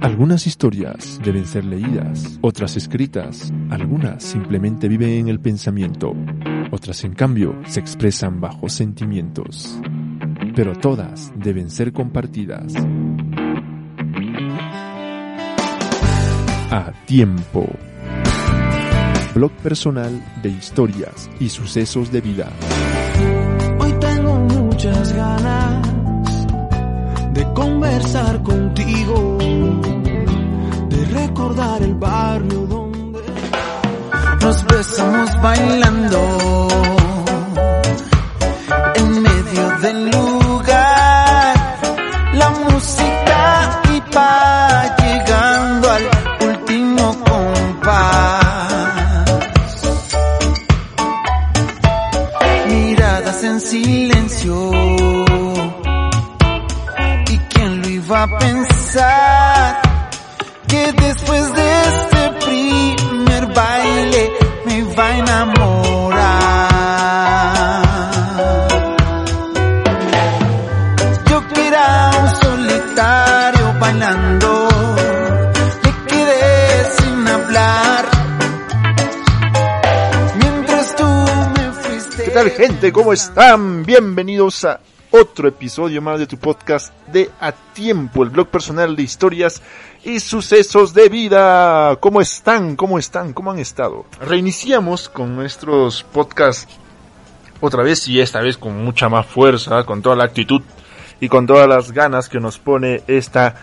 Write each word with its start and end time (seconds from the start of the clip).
Algunas 0.00 0.46
historias 0.46 1.18
deben 1.24 1.46
ser 1.46 1.64
leídas, 1.64 2.38
otras 2.42 2.76
escritas, 2.76 3.52
algunas 3.70 4.22
simplemente 4.22 4.88
viven 4.88 5.10
en 5.10 5.28
el 5.28 5.40
pensamiento, 5.40 6.14
otras 6.70 7.02
en 7.04 7.14
cambio 7.14 7.58
se 7.66 7.80
expresan 7.80 8.40
bajo 8.40 8.68
sentimientos, 8.68 9.80
pero 10.54 10.74
todas 10.74 11.32
deben 11.36 11.70
ser 11.70 11.92
compartidas. 11.92 12.74
A 16.70 16.92
tiempo. 17.06 17.66
Blog 19.34 19.52
personal 19.62 20.22
de 20.42 20.50
historias 20.50 21.30
y 21.40 21.48
sucesos 21.48 22.12
de 22.12 22.20
vida. 22.20 22.52
Hoy 23.80 23.92
tengo 23.98 24.34
muchas 24.36 25.12
ganas 25.14 25.95
conversar 27.56 28.42
contigo, 28.42 29.38
de 30.90 31.04
recordar 31.06 31.80
el 31.82 31.94
barrio 31.94 32.66
donde 32.66 33.22
nos 34.42 34.64
besamos 34.66 35.30
bailando 35.42 36.20
en 38.96 39.22
medio 39.22 39.78
del 39.80 40.10
lugar, 40.10 40.35
gente? 82.56 82.90
¿Cómo 82.90 83.12
están? 83.12 83.84
Bienvenidos 83.84 84.64
a 84.64 84.80
otro 85.10 85.46
episodio 85.46 86.00
más 86.00 86.18
de 86.18 86.26
tu 86.26 86.38
podcast 86.38 86.90
de 87.08 87.30
A 87.38 87.52
Tiempo, 87.52 88.22
el 88.22 88.30
blog 88.30 88.48
personal 88.48 88.96
de 88.96 89.02
historias 89.02 89.60
y 90.02 90.20
sucesos 90.20 90.94
de 90.94 91.10
vida. 91.10 91.96
¿Cómo 92.00 92.22
están? 92.22 92.74
¿Cómo 92.74 92.98
están? 92.98 93.34
¿Cómo 93.34 93.50
han 93.50 93.58
estado? 93.58 94.06
Reiniciamos 94.22 95.10
con 95.10 95.36
nuestros 95.36 96.02
podcasts 96.02 96.66
otra 97.60 97.82
vez 97.82 98.08
y 98.08 98.22
esta 98.22 98.40
vez 98.40 98.56
con 98.56 98.82
mucha 98.82 99.10
más 99.10 99.26
fuerza, 99.26 99.84
con 99.84 100.00
toda 100.00 100.16
la 100.16 100.24
actitud 100.24 100.62
y 101.20 101.28
con 101.28 101.46
todas 101.46 101.68
las 101.68 101.92
ganas 101.92 102.30
que 102.30 102.40
nos 102.40 102.58
pone 102.58 103.02
esta 103.06 103.54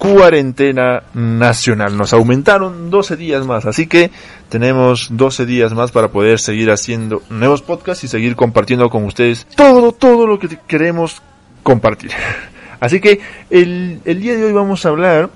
cuarentena 0.00 1.02
nacional. 1.12 1.94
Nos 1.94 2.14
aumentaron 2.14 2.88
12 2.88 3.16
días 3.16 3.46
más, 3.46 3.66
así 3.66 3.86
que 3.86 4.10
tenemos 4.48 5.08
12 5.10 5.44
días 5.44 5.74
más 5.74 5.92
para 5.92 6.08
poder 6.08 6.40
seguir 6.40 6.70
haciendo 6.70 7.22
nuevos 7.28 7.60
podcasts 7.60 8.02
y 8.04 8.08
seguir 8.08 8.34
compartiendo 8.34 8.88
con 8.88 9.04
ustedes 9.04 9.46
todo, 9.54 9.92
todo 9.92 10.26
lo 10.26 10.38
que 10.38 10.58
queremos 10.66 11.20
compartir. 11.62 12.12
Así 12.80 12.98
que 12.98 13.20
el, 13.50 14.00
el 14.06 14.22
día 14.22 14.34
de 14.36 14.42
hoy 14.42 14.52
vamos 14.52 14.86
a 14.86 14.88
hablar 14.88 15.28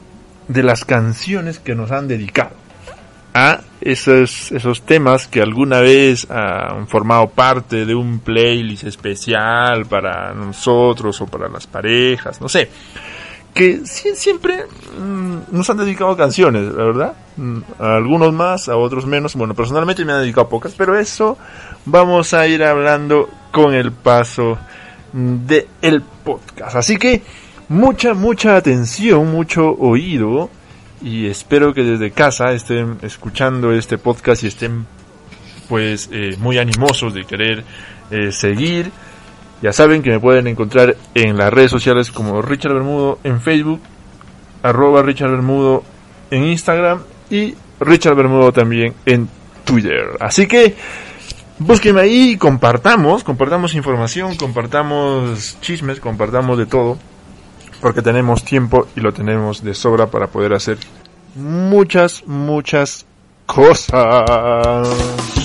de 0.49 0.63
las 0.63 0.87
canciones 0.87 1.59
que 1.59 1.75
nos 1.75 1.91
han 1.91 2.09
dedicado 2.09 2.53
a 3.35 3.61
esos, 3.83 4.51
esos 4.51 4.81
temas 4.81 5.27
que 5.27 5.43
alguna 5.43 5.81
vez 5.81 6.27
han 6.31 6.89
formado 6.89 7.29
parte 7.29 7.85
de 7.85 7.95
un 7.95 8.21
playlist 8.21 8.85
especial 8.85 9.85
para 9.85 10.33
nosotros 10.33 11.21
o 11.21 11.27
para 11.27 11.51
las 11.51 11.67
parejas, 11.67 12.41
no 12.41 12.49
sé 12.49 12.71
que 13.55 13.87
siempre 13.87 14.65
mm, 14.99 15.57
nos 15.57 15.71
han 15.71 15.77
dedicado 15.77 16.17
canciones, 16.17 16.73
la 16.73 16.85
verdad. 16.85 17.13
Mm, 17.37 17.59
a 17.79 17.97
algunos 17.97 18.33
más, 18.33 18.69
a 18.69 18.77
otros 18.77 19.07
menos. 19.07 19.37
Bueno, 19.37 19.55
personalmente 19.55 20.05
me 20.05 20.13
han 20.13 20.23
dedicado 20.23 20.49
pocas, 20.49 20.75
pero 20.77 20.99
eso 20.99 21.39
vamos 21.87 22.35
a 22.35 22.47
ir 22.49 22.65
hablando 22.65 23.29
con 23.53 23.73
el 23.75 23.93
paso 23.93 24.59
del 25.13 25.69
el 25.81 26.03
podcast. 26.03 26.77
Así 26.77 26.97
que 26.97 27.23
mucha, 27.69 28.13
mucha 28.15 28.57
atención, 28.57 29.31
mucho 29.31 29.71
oído. 29.71 30.51
Y 31.01 31.27
espero 31.27 31.75
que 31.75 31.83
desde 31.83 32.11
casa 32.11 32.53
estén 32.53 32.99
escuchando 33.03 33.73
este 33.73 33.99
podcast 33.99 34.43
y 34.43 34.47
estén 34.49 34.87
pues 35.69 36.09
eh, 36.13 36.37
muy 36.39 36.59
animosos 36.59 37.15
de 37.15 37.25
querer 37.25 37.63
eh, 38.11 38.33
seguir 38.33 38.91
ya 39.63 39.73
saben 39.73 40.03
que 40.03 40.11
me 40.11 40.21
pueden 40.21 40.47
encontrar 40.47 40.97
en 41.15 41.37
las 41.37 41.53
redes 41.53 41.71
sociales 41.71 42.11
como 42.11 42.43
Richard 42.43 42.75
Bermudo 42.75 43.19
en 43.25 43.41
Facebook, 43.41 43.81
arroba 44.63 45.03
Richard 45.03 45.31
Bermudo 45.31 45.83
en 46.31 46.45
Instagram 46.45 47.01
y 47.31 47.55
Richard 47.81 48.15
Bermudo 48.15 48.53
también 48.53 48.95
en 49.07 49.29
Twitter. 49.65 50.17
Así 50.21 50.47
que 50.47 50.77
búsquenme 51.59 52.03
ahí 52.03 52.31
y 52.33 52.37
compartamos, 52.37 53.25
compartamos 53.25 53.75
información, 53.75 54.37
compartamos 54.37 55.59
chismes, 55.61 56.01
compartamos 56.01 56.59
de 56.59 56.67
todo, 56.67 56.99
porque 57.81 58.03
tenemos 58.03 58.45
tiempo 58.45 58.89
y 58.97 59.01
lo 59.01 59.13
tenemos 59.13 59.63
de 59.63 59.75
sobra 59.75 60.07
para 60.07 60.29
poder 60.29 60.55
hacer 60.55 60.79
muchas, 61.35 62.25
muchas 62.27 63.07
cosas. 63.47 65.44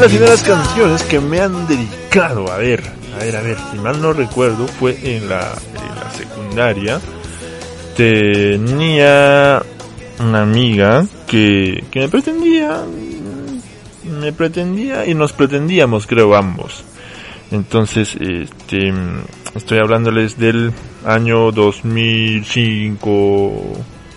Las 0.00 0.10
primeras 0.10 0.42
canciones 0.42 1.02
que 1.02 1.18
me 1.18 1.40
han 1.40 1.66
dedicado, 1.66 2.52
a 2.52 2.58
ver, 2.58 2.84
a 3.14 3.18
ver, 3.24 3.36
a 3.36 3.42
ver, 3.42 3.56
si 3.70 3.78
mal 3.78 4.00
no 4.00 4.12
recuerdo, 4.12 4.68
fue 4.68 4.96
en 5.02 5.28
la, 5.28 5.52
en 5.74 5.96
la 5.96 6.08
secundaria. 6.10 7.00
Tenía 7.96 9.60
una 10.20 10.42
amiga 10.42 11.04
que, 11.26 11.82
que 11.90 12.00
me 12.00 12.08
pretendía, 12.08 12.84
me 14.20 14.32
pretendía 14.32 15.06
y 15.06 15.14
nos 15.14 15.32
pretendíamos, 15.32 16.06
creo, 16.06 16.36
ambos. 16.36 16.84
Entonces, 17.50 18.16
este, 18.20 18.92
estoy 19.54 19.78
hablándoles 19.78 20.38
del 20.38 20.72
año 21.04 21.50
2005, 21.50 23.72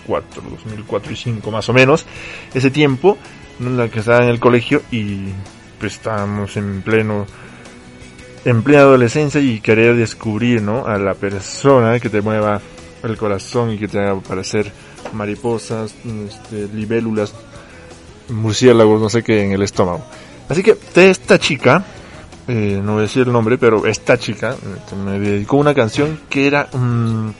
4, 0.06 0.42
2004 0.48 1.12
y 1.12 1.16
5 1.16 1.50
más 1.50 1.68
o 1.68 1.72
menos, 1.72 2.06
ese 2.54 2.70
tiempo, 2.70 3.18
en 3.58 3.76
la 3.76 3.88
que 3.88 3.98
estaba 3.98 4.22
en 4.22 4.28
el 4.28 4.38
colegio 4.38 4.82
y 4.92 5.32
estábamos 5.88 6.56
en 6.56 6.82
pleno, 6.82 7.26
en 8.44 8.62
plena 8.62 8.82
adolescencia 8.82 9.40
y 9.40 9.60
querer 9.60 9.96
descubrir, 9.96 10.62
¿no? 10.62 10.86
A 10.86 10.98
la 10.98 11.14
persona 11.14 11.98
que 12.00 12.08
te 12.08 12.20
mueva 12.20 12.60
el 13.02 13.16
corazón 13.16 13.70
y 13.70 13.78
que 13.78 13.88
te 13.88 13.98
haga 13.98 14.20
parecer 14.20 14.72
mariposas, 15.12 15.94
este, 16.04 16.68
libélulas, 16.68 17.34
murciélagos, 18.28 19.00
no 19.00 19.08
sé 19.08 19.22
qué, 19.22 19.42
en 19.44 19.52
el 19.52 19.62
estómago. 19.62 20.04
Así 20.48 20.62
que 20.62 20.76
esta 20.94 21.38
chica, 21.38 21.84
eh, 22.48 22.80
no 22.82 22.92
voy 22.92 23.00
a 23.00 23.02
decir 23.02 23.26
el 23.26 23.32
nombre, 23.32 23.58
pero 23.58 23.86
esta 23.86 24.18
chica 24.18 24.52
eh, 24.52 24.94
me 24.96 25.18
dedicó 25.18 25.56
una 25.56 25.74
canción 25.74 26.20
que 26.28 26.46
era, 26.46 26.68
mm, 26.72 27.30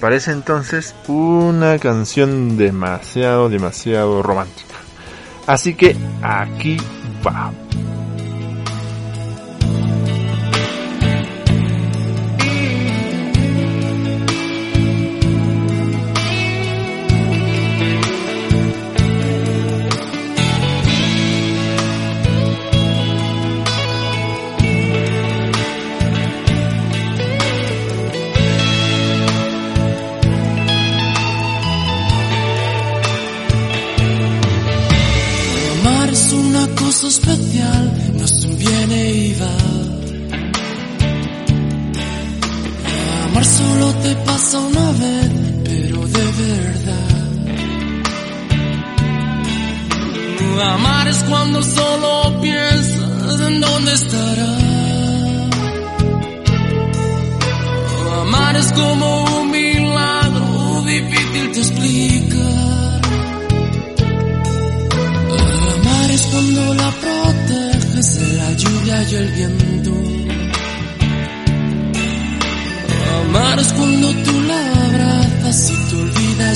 para 0.00 0.16
ese 0.16 0.32
entonces, 0.32 0.94
una 1.08 1.78
canción 1.78 2.56
demasiado, 2.56 3.48
demasiado 3.48 4.22
romántica. 4.22 4.74
Así 5.46 5.74
que 5.74 5.94
aquí 6.22 6.76
va. 7.24 7.93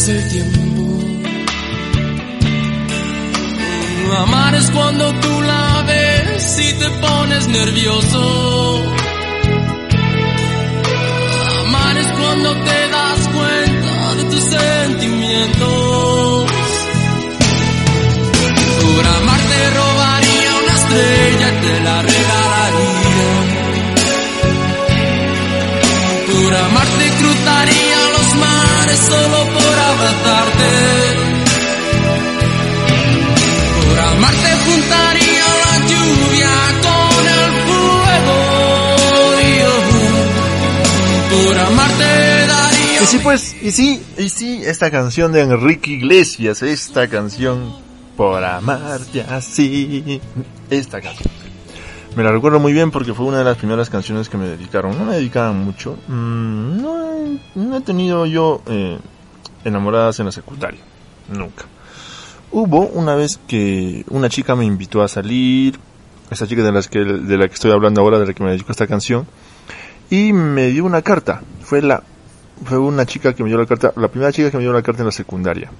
Tiempo. 0.08 0.58
Amar 4.16 4.54
es 4.54 4.70
cuando 4.70 5.12
tú 5.20 5.42
la 5.42 5.82
ves 5.86 6.58
y 6.60 6.72
te 6.78 6.88
pones 6.90 7.46
nervioso. 7.48 8.82
Amar 11.60 11.98
es 11.98 12.06
cuando 12.06 12.54
te 12.54 12.88
das 12.88 13.28
cuenta 13.36 14.14
de 14.14 14.24
tus 14.24 14.42
sentimientos. 14.44 16.50
Por 18.80 19.06
amar 19.06 19.40
te 19.52 19.70
robaría 19.78 20.50
una 20.62 20.74
estrella 20.80 21.48
y 21.48 21.50
te 21.66 21.80
la 21.80 22.02
regalaría. 22.02 23.30
Por 26.32 26.54
amar 26.54 26.86
te 26.98 27.08
cruzaría 27.18 28.00
los 28.16 28.28
mares 28.36 29.00
solo 29.10 29.38
por 29.52 29.57
abrazarte. 30.08 30.70
Por 33.88 33.98
amar 33.98 34.34
te 34.34 34.52
juntaría 34.64 35.46
la 35.64 35.74
lluvia 35.88 36.54
con 36.82 37.24
el 37.38 37.50
fuego. 37.66 38.38
Por 41.30 41.58
amar 41.58 41.90
te 41.98 42.46
daría 42.46 43.02
Y 43.02 43.06
sí, 43.06 43.18
pues, 43.22 43.56
y 43.62 43.70
sí, 43.70 44.02
y 44.16 44.28
sí, 44.28 44.60
esta 44.64 44.90
canción 44.90 45.32
de 45.32 45.42
Enrique 45.42 45.90
Iglesias, 45.92 46.62
esta 46.62 47.08
canción 47.08 47.74
por 48.16 48.42
amarte 48.44 49.22
así, 49.22 50.20
esta 50.70 51.00
canción. 51.00 51.30
Me 52.16 52.24
la 52.24 52.32
recuerdo 52.32 52.58
muy 52.58 52.72
bien 52.72 52.90
porque 52.90 53.14
fue 53.14 53.26
una 53.26 53.38
de 53.38 53.44
las 53.44 53.58
primeras 53.58 53.90
canciones 53.90 54.28
que 54.28 54.36
me 54.36 54.48
dedicaron. 54.48 54.98
No 54.98 55.04
me 55.04 55.14
dedicaban 55.14 55.64
mucho. 55.64 55.96
Mm, 56.08 56.82
no, 56.82 57.38
no 57.54 57.76
he 57.76 57.80
tenido 57.82 58.26
yo 58.26 58.60
eh, 58.66 58.98
enamoradas 59.64 60.18
en 60.20 60.26
la 60.26 60.32
secundaria. 60.32 60.80
Nunca. 61.28 61.64
Hubo 62.50 62.86
una 62.86 63.14
vez 63.14 63.38
que 63.46 64.04
una 64.08 64.28
chica 64.28 64.56
me 64.56 64.64
invitó 64.64 65.02
a 65.02 65.08
salir. 65.08 65.78
Esa 66.30 66.46
chica 66.46 66.62
de, 66.62 66.72
las 66.72 66.88
que, 66.88 66.98
de 67.00 67.38
la 67.38 67.48
que 67.48 67.54
estoy 67.54 67.70
hablando 67.70 68.02
ahora, 68.02 68.18
de 68.18 68.26
la 68.26 68.34
que 68.34 68.44
me 68.44 68.50
dedicó 68.50 68.72
esta 68.72 68.86
canción. 68.86 69.26
Y 70.10 70.32
me 70.32 70.68
dio 70.68 70.84
una 70.84 71.02
carta. 71.02 71.42
Fue 71.62 71.82
la 71.82 72.02
fue 72.64 72.78
una 72.78 73.06
chica 73.06 73.34
que 73.34 73.42
me 73.42 73.48
dio 73.48 73.58
la 73.58 73.66
carta, 73.66 73.92
la 73.96 74.08
primera 74.08 74.32
chica 74.32 74.50
que 74.50 74.56
me 74.56 74.62
dio 74.62 74.72
la 74.72 74.82
carta 74.82 75.02
en 75.02 75.06
la 75.06 75.12
secundaria. 75.12 75.70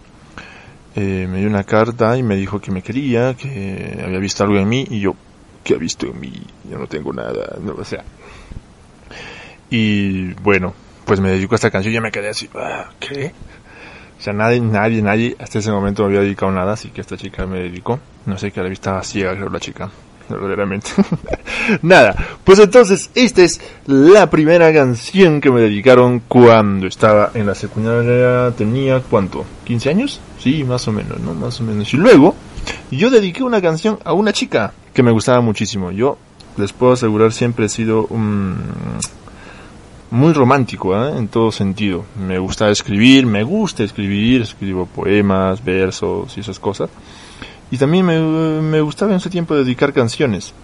Eh, 0.94 1.26
me 1.28 1.38
dio 1.38 1.48
una 1.48 1.64
carta 1.64 2.16
y 2.16 2.22
me 2.22 2.36
dijo 2.36 2.60
que 2.60 2.70
me 2.70 2.82
quería, 2.82 3.34
que 3.34 4.00
había 4.04 4.18
visto 4.18 4.44
algo 4.44 4.56
en 4.56 4.68
mí 4.68 4.86
y 4.90 5.00
yo, 5.00 5.14
¿qué 5.64 5.74
ha 5.74 5.78
visto 5.78 6.06
en 6.06 6.20
mí? 6.20 6.32
Yo 6.70 6.78
no 6.78 6.86
tengo 6.86 7.12
nada, 7.12 7.56
no, 7.60 7.74
o 7.74 7.84
sea. 7.84 8.04
Y 9.70 10.32
bueno, 10.34 10.74
pues 11.04 11.20
me 11.20 11.30
dedicó 11.30 11.54
a 11.54 11.56
esta 11.56 11.70
canción 11.70 11.92
y 11.92 11.96
yo 11.96 12.02
me 12.02 12.10
quedé 12.10 12.30
así, 12.30 12.48
ah, 12.54 12.90
¿qué? 12.98 13.32
O 14.18 14.20
sea, 14.20 14.32
nadie, 14.32 14.60
nadie, 14.60 15.00
nadie 15.00 15.36
hasta 15.38 15.60
ese 15.60 15.70
momento 15.70 16.02
me 16.02 16.08
había 16.08 16.20
dedicado 16.22 16.50
nada, 16.50 16.72
así 16.72 16.90
que 16.90 17.00
esta 17.00 17.16
chica 17.16 17.46
me 17.46 17.60
dedicó. 17.60 18.00
No 18.26 18.36
sé 18.36 18.50
que 18.50 18.60
la 18.60 18.68
vista 18.68 19.02
ciega, 19.02 19.34
la 19.34 19.60
chica. 19.60 19.88
Verdaderamente. 20.28 20.90
Nada, 21.82 22.14
pues 22.44 22.58
entonces, 22.58 23.10
esta 23.14 23.42
es 23.42 23.60
la 23.86 24.28
primera 24.28 24.72
canción 24.74 25.40
que 25.40 25.50
me 25.50 25.62
dedicaron 25.62 26.20
cuando 26.28 26.86
estaba 26.86 27.30
en 27.32 27.46
la 27.46 27.54
secundaria. 27.54 28.54
Tenía, 28.54 29.00
¿cuánto? 29.00 29.46
¿15 29.66 29.90
años? 29.90 30.20
Sí, 30.38 30.64
más 30.64 30.86
o 30.86 30.92
menos, 30.92 31.18
¿no? 31.20 31.32
Más 31.32 31.60
o 31.60 31.64
menos. 31.64 31.94
Y 31.94 31.96
luego, 31.96 32.34
yo 32.90 33.08
dediqué 33.08 33.42
una 33.42 33.62
canción 33.62 33.98
a 34.04 34.12
una 34.12 34.32
chica 34.32 34.72
que 34.92 35.02
me 35.02 35.12
gustaba 35.12 35.40
muchísimo. 35.40 35.92
Yo, 35.92 36.18
les 36.58 36.72
puedo 36.72 36.92
asegurar, 36.92 37.32
siempre 37.32 37.66
he 37.66 37.68
sido 37.70 38.06
un 38.06 38.56
muy 40.10 40.32
romántico 40.32 40.94
¿eh? 40.96 41.16
en 41.16 41.28
todo 41.28 41.52
sentido. 41.52 42.04
Me 42.18 42.38
gusta 42.38 42.70
escribir, 42.70 43.26
me 43.26 43.42
gusta 43.42 43.84
escribir, 43.84 44.42
escribo 44.42 44.86
poemas, 44.86 45.64
versos 45.64 46.36
y 46.36 46.40
esas 46.40 46.58
cosas. 46.58 46.90
Y 47.70 47.76
también 47.76 48.06
me, 48.06 48.18
me 48.62 48.80
gustaba 48.80 49.12
en 49.12 49.18
ese 49.18 49.30
tiempo 49.30 49.54
dedicar 49.54 49.92
canciones. 49.92 50.54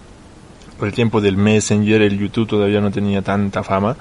Por 0.79 0.87
el 0.87 0.93
tiempo 0.93 1.21
del 1.21 1.37
Messenger, 1.37 2.01
el 2.01 2.17
YouTube 2.17 2.47
todavía 2.47 2.81
no 2.81 2.91
tenía 2.91 3.21
tanta 3.21 3.63
fama, 3.63 3.95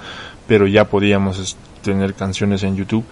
pero 0.48 0.66
ya 0.66 0.84
podíamos 0.86 1.56
tener 1.82 2.14
canciones 2.14 2.62
en 2.62 2.76
YouTube. 2.76 3.04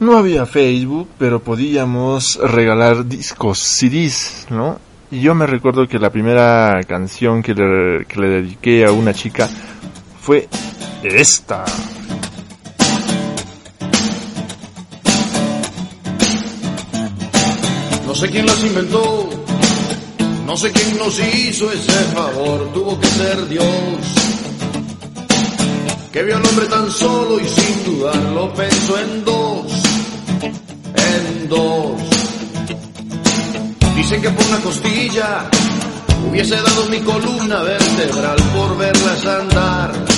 No 0.00 0.16
había 0.16 0.46
Facebook, 0.46 1.08
pero 1.18 1.40
podíamos 1.40 2.38
regalar 2.42 3.06
discos, 3.06 3.58
CDs, 3.58 4.46
¿no? 4.50 4.78
Y 5.10 5.20
yo 5.20 5.34
me 5.34 5.46
recuerdo 5.46 5.86
que 5.86 5.98
la 5.98 6.10
primera 6.10 6.80
canción 6.86 7.42
que 7.42 7.54
le, 7.54 8.04
que 8.06 8.20
le 8.20 8.28
dediqué 8.28 8.84
a 8.84 8.92
una 8.92 9.14
chica 9.14 9.48
fue 10.20 10.48
esta. 11.02 11.64
No 18.06 18.14
sé 18.14 18.30
quién 18.30 18.46
las 18.46 18.64
inventó, 18.64 19.28
no 20.46 20.56
sé 20.56 20.72
quién 20.72 20.96
nos 20.98 21.18
hizo 21.18 21.70
ese 21.70 21.92
favor, 22.14 22.72
tuvo 22.72 22.98
que 22.98 23.06
ser 23.08 23.48
Dios. 23.48 23.66
Que 26.12 26.22
vio 26.22 26.36
al 26.36 26.46
hombre 26.46 26.66
tan 26.66 26.90
solo 26.90 27.38
y 27.38 27.46
sin 27.46 27.84
dudarlo 27.84 28.54
pensó 28.54 28.98
en 28.98 29.24
dos, 29.24 29.66
en 30.40 31.48
dos. 31.48 32.00
Dicen 33.96 34.22
que 34.22 34.30
por 34.30 34.46
una 34.46 34.60
costilla 34.60 35.50
hubiese 36.30 36.56
dado 36.56 36.86
mi 36.88 37.00
columna 37.00 37.62
vertebral 37.62 38.36
por 38.54 38.78
verlas 38.78 39.26
andar. 39.26 40.15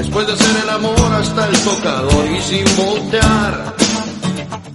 Después 0.00 0.26
de 0.26 0.32
hacer 0.32 0.56
el 0.62 0.70
amor 0.70 1.12
hasta 1.12 1.46
el 1.46 1.58
tocador 1.58 2.26
y 2.26 2.40
sin 2.40 2.64
voltear 2.74 3.74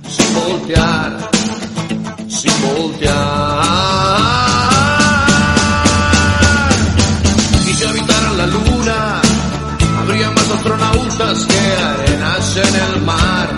sin 0.07 0.35
voltear, 0.35 1.17
sin 2.29 2.53
voltear. 2.61 3.65
Y 7.67 7.73
si 7.73 7.83
habitaran 7.85 8.37
la 8.37 8.45
luna, 8.45 9.21
habría 9.99 10.29
más 10.29 10.51
astronautas 10.51 11.45
que 11.45 11.59
arenas 11.83 12.57
en 12.57 12.75
el 12.75 13.01
mar. 13.01 13.49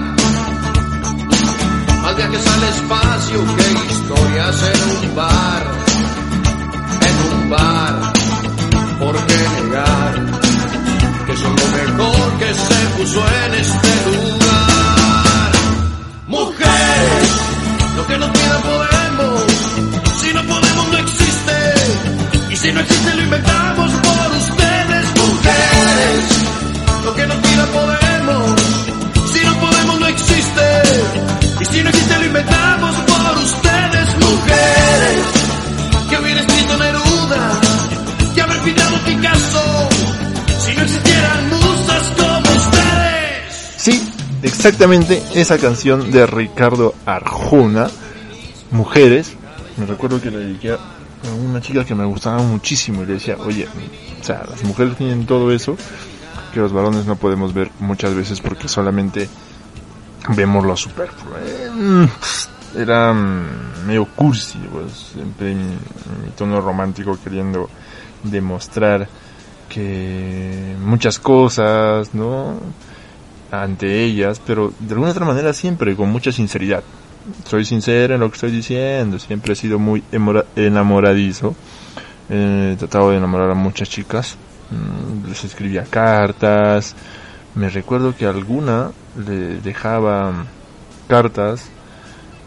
Más 2.01 2.15
viajes 2.15 2.47
al 2.47 2.63
espacio 2.63 3.39
que 3.57 3.67
historias 3.91 4.63
en 4.71 5.09
un 5.09 5.15
bar, 5.17 5.63
en 7.01 7.37
un 7.37 7.49
bar. 7.49 8.13
¿Por 8.99 9.15
qué 9.27 9.37
negar 9.61 10.36
son 11.41 11.55
lo 11.55 11.67
mejor 11.67 12.37
que 12.39 12.53
se 12.53 12.79
puso 12.97 13.23
en 13.45 13.53
este 13.55 13.89
lugar? 14.05 15.51
Mujeres, 16.27 17.31
lo 17.95 18.07
que 18.07 18.17
nos 18.17 18.29
pidan 18.29 18.61
podemos. 18.61 19.45
Si 20.21 20.33
no 20.33 20.43
podemos, 20.43 20.87
no 20.91 20.97
existe. 20.97 21.57
Y 22.49 22.55
si 22.55 22.71
no 22.71 22.79
existe, 22.81 23.15
lo 23.15 23.23
inventamos 23.23 23.91
por 23.91 24.31
ustedes, 24.37 25.05
mujeres. 25.23 26.23
Lo 27.05 27.15
que 27.15 27.27
nos 27.27 27.37
pidan 27.37 27.69
podemos. 27.69 28.61
Si 29.31 29.39
no 29.45 29.53
podemos, 29.59 29.99
no 29.99 30.07
existe. 30.07 30.67
Y 31.61 31.65
si 31.65 31.83
no 31.83 31.89
existe, 31.89 32.17
lo 32.19 32.25
inventamos 32.25 32.95
por 32.95 33.37
ustedes, 33.37 34.07
mujeres. 34.25 35.25
Que 36.09 36.17
hubiera 36.17 36.39
escrito 36.41 36.77
Neruda. 36.77 37.61
Que 38.33 38.41
haber 38.41 38.61
pintado 38.61 38.97
Picasso. 39.05 39.96
Exactamente 44.43 45.21
esa 45.33 45.57
canción 45.57 46.11
de 46.11 46.25
Ricardo 46.25 46.93
Arjona, 47.05 47.87
Mujeres. 48.71 49.33
Me 49.77 49.85
recuerdo 49.85 50.21
que 50.21 50.31
le 50.31 50.39
dediqué 50.39 50.71
a 50.71 50.79
una 51.45 51.61
chica 51.61 51.85
que 51.85 51.95
me 51.95 52.05
gustaba 52.05 52.39
muchísimo 52.39 53.03
y 53.03 53.05
le 53.05 53.13
decía, 53.13 53.37
oye, 53.39 53.67
o 54.19 54.23
sea, 54.23 54.43
las 54.49 54.63
mujeres 54.63 54.97
tienen 54.97 55.25
todo 55.25 55.51
eso 55.51 55.77
que 56.53 56.59
los 56.59 56.73
varones 56.73 57.05
no 57.05 57.15
podemos 57.15 57.53
ver 57.53 57.69
muchas 57.79 58.13
veces 58.13 58.41
porque 58.41 58.67
solamente 58.67 59.29
vemos 60.29 60.65
lo 60.65 60.75
superfluo. 60.75 61.35
Eh, 61.37 62.07
era 62.75 63.13
mm, 63.13 63.85
medio 63.85 64.05
cursi, 64.05 64.59
pues 64.71 64.91
siempre 65.13 65.53
mi, 65.53 65.63
mi 65.63 66.31
tono 66.35 66.61
romántico 66.61 67.17
queriendo 67.23 67.69
demostrar 68.23 69.07
que 69.69 70.75
muchas 70.81 71.19
cosas, 71.19 72.13
¿no? 72.13 72.59
Ante 73.51 74.03
ellas, 74.03 74.41
pero 74.45 74.73
de 74.79 74.93
alguna 74.93 75.11
otra 75.11 75.25
manera 75.25 75.53
siempre 75.53 75.95
con 75.95 76.09
mucha 76.09 76.31
sinceridad. 76.31 76.83
Soy 77.45 77.65
sincero 77.65 78.15
en 78.15 78.21
lo 78.21 78.29
que 78.29 78.35
estoy 78.35 78.51
diciendo, 78.51 79.19
siempre 79.19 79.53
he 79.53 79.55
sido 79.55 79.79
muy 79.79 80.03
enamoradizo. 80.55 81.55
He 82.29 82.75
tratado 82.77 83.11
de 83.11 83.17
enamorar 83.17 83.51
a 83.51 83.53
muchas 83.53 83.89
chicas. 83.89 84.35
Mm, 84.69 85.29
Les 85.29 85.43
escribía 85.45 85.83
cartas. 85.89 86.95
Me 87.55 87.69
recuerdo 87.69 88.15
que 88.15 88.25
alguna 88.25 88.91
le 89.17 89.59
dejaba 89.61 90.31
mm, 90.31 90.45
cartas 91.07 91.69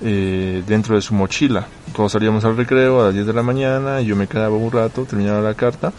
eh, 0.03 0.63
dentro 0.67 0.97
de 0.97 1.01
su 1.01 1.15
mochila. 1.15 1.67
Todos 1.95 2.13
salíamos 2.13 2.45
al 2.45 2.57
recreo 2.59 3.01
a 3.01 3.07
las 3.07 3.15
10 3.15 3.27
de 3.27 3.33
la 3.33 3.43
mañana, 3.43 4.01
yo 4.03 4.17
me 4.17 4.27
quedaba 4.27 4.55
un 4.55 4.71
rato, 4.71 5.05
terminaba 5.05 5.41
la 5.41 5.55
carta 5.55 5.93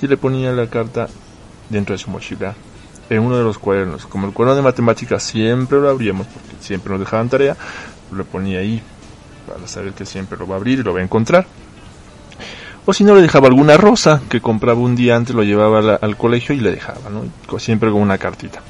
y 0.00 0.06
le 0.06 0.16
ponía 0.18 0.52
la 0.52 0.66
carta 0.66 1.08
dentro 1.70 1.94
de 1.94 1.98
su 1.98 2.10
mochila 2.10 2.54
en 3.12 3.22
uno 3.22 3.36
de 3.36 3.44
los 3.44 3.58
cuadernos. 3.58 4.06
Como 4.06 4.26
el 4.26 4.32
cuaderno 4.32 4.56
de 4.56 4.62
matemáticas 4.62 5.22
siempre 5.22 5.80
lo 5.80 5.88
abríamos 5.88 6.26
porque 6.26 6.56
siempre 6.60 6.90
nos 6.90 7.00
dejaban 7.00 7.28
tarea, 7.28 7.56
lo 8.10 8.24
ponía 8.24 8.60
ahí 8.60 8.82
para 9.46 9.66
saber 9.66 9.92
que 9.92 10.06
siempre 10.06 10.38
lo 10.38 10.46
va 10.46 10.54
a 10.54 10.58
abrir 10.58 10.80
y 10.80 10.82
lo 10.82 10.94
va 10.94 11.00
a 11.00 11.02
encontrar. 11.02 11.46
O 12.84 12.92
si 12.92 13.04
no, 13.04 13.14
le 13.14 13.22
dejaba 13.22 13.46
alguna 13.46 13.76
rosa 13.76 14.20
que 14.28 14.40
compraba 14.40 14.80
un 14.80 14.96
día 14.96 15.14
antes, 15.14 15.36
lo 15.36 15.44
llevaba 15.44 15.96
al 15.96 16.16
colegio 16.16 16.54
y 16.54 16.58
le 16.58 16.72
dejaba, 16.72 17.10
¿no? 17.10 17.58
Siempre 17.58 17.90
con 17.92 18.00
una 18.00 18.18
cartita. 18.18 18.60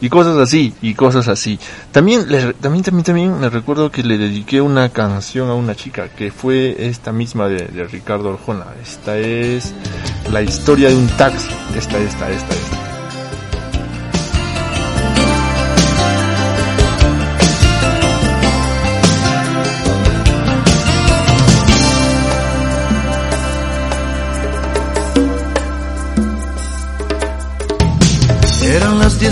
Y 0.00 0.10
cosas 0.10 0.36
así, 0.36 0.74
y 0.80 0.94
cosas 0.94 1.26
así. 1.26 1.58
También, 1.90 2.30
le, 2.30 2.52
también, 2.54 2.84
también, 2.84 3.04
también 3.04 3.40
me 3.40 3.50
recuerdo 3.50 3.90
que 3.90 4.04
le 4.04 4.16
dediqué 4.16 4.60
una 4.60 4.90
canción 4.90 5.50
a 5.50 5.54
una 5.54 5.74
chica, 5.74 6.08
que 6.08 6.30
fue 6.30 6.86
esta 6.86 7.10
misma 7.10 7.48
de, 7.48 7.66
de 7.66 7.84
Ricardo 7.84 8.30
Arjona. 8.30 8.66
Esta 8.80 9.18
es 9.18 9.74
la 10.30 10.40
historia 10.40 10.88
de 10.88 10.94
un 10.94 11.08
taxi. 11.08 11.48
Esta, 11.76 11.98
esta, 11.98 12.30
esta, 12.30 12.54
esta. 12.54 12.97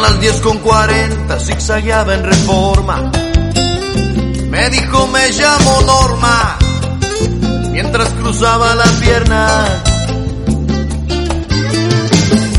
Eran 0.00 0.12
las 0.12 0.20
10 0.20 0.40
con 0.40 0.58
40, 0.60 1.40
zigzagueaba 1.40 2.14
en 2.14 2.24
reforma. 2.24 3.12
Me 4.48 4.70
dijo 4.70 5.06
me 5.08 5.30
llamo 5.30 5.80
Norma, 5.82 6.58
mientras 7.70 8.08
cruzaba 8.14 8.74
la 8.74 8.84
pierna. 8.98 9.82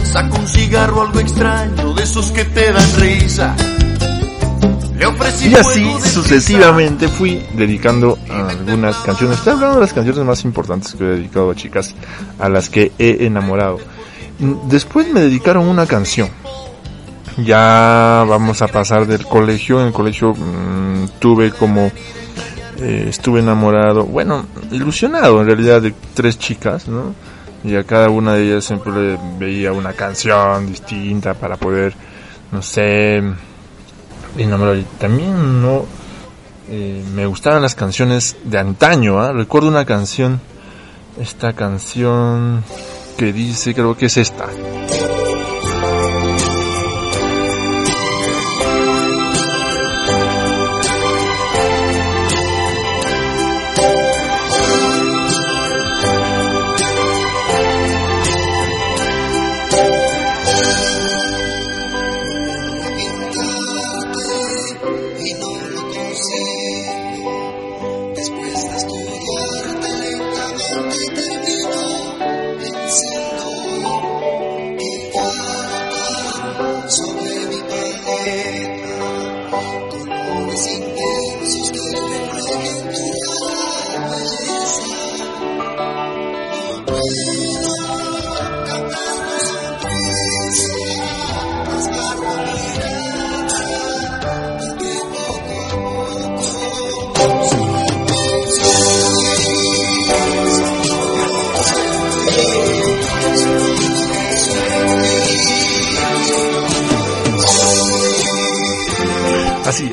Sacó 0.03 0.37
un 0.37 0.47
cigarro 0.47 1.01
algo 1.01 1.19
extraño, 1.19 1.93
de 1.95 2.03
esos 2.03 2.29
que 2.31 2.45
te 2.45 2.71
dan 2.71 2.95
risa. 2.97 3.55
Le 4.95 5.05
ofrecí 5.07 5.49
Y 5.49 5.55
así 5.55 5.95
sucesivamente 6.13 7.07
fui 7.07 7.43
dedicando 7.55 8.19
algunas 8.29 8.97
canciones. 8.97 9.39
Estoy 9.39 9.53
hablando 9.53 9.75
de 9.77 9.81
las 9.81 9.93
canciones 9.93 10.23
más 10.23 10.43
importantes 10.43 10.93
que 10.93 11.05
he 11.05 11.07
dedicado 11.07 11.49
a 11.49 11.55
chicas 11.55 11.95
a 12.37 12.49
las 12.49 12.69
que 12.69 12.91
he 12.99 13.25
enamorado. 13.25 13.79
Después 14.67 15.11
me 15.11 15.21
dedicaron 15.21 15.67
una 15.67 15.87
canción. 15.87 16.29
Ya 17.43 18.25
vamos 18.27 18.61
a 18.61 18.67
pasar 18.67 19.07
del 19.07 19.25
colegio. 19.25 19.79
En 19.81 19.87
el 19.87 19.93
colegio 19.93 20.33
mm, 20.33 21.19
tuve 21.19 21.51
como 21.51 21.91
eh, 22.81 23.05
estuve 23.09 23.41
enamorado, 23.41 24.05
bueno, 24.05 24.45
ilusionado 24.71 25.41
en 25.41 25.47
realidad 25.47 25.81
de 25.81 25.93
tres 26.15 26.39
chicas, 26.39 26.87
¿no? 26.87 27.13
Y 27.63 27.75
a 27.75 27.83
cada 27.83 28.09
una 28.09 28.33
de 28.33 28.43
ellas 28.43 28.65
siempre 28.65 28.91
le 28.91 29.19
veía 29.37 29.71
una 29.71 29.93
canción 29.93 30.65
distinta 30.65 31.35
para 31.35 31.57
poder, 31.57 31.93
no 32.51 32.63
sé, 32.63 33.21
enamorar. 34.35 34.77
Y 34.77 34.83
también 34.97 35.61
no 35.61 35.85
eh, 36.69 37.03
me 37.13 37.27
gustaban 37.27 37.61
las 37.61 37.75
canciones 37.75 38.35
de 38.43 38.57
antaño, 38.57 39.19
¿ah? 39.19 39.31
Recuerdo 39.31 39.67
una 39.67 39.85
canción, 39.85 40.41
esta 41.19 41.53
canción 41.53 42.63
que 43.15 43.31
dice, 43.31 43.75
creo 43.75 43.95
que 43.95 44.07
es 44.07 44.17
esta. 44.17 44.47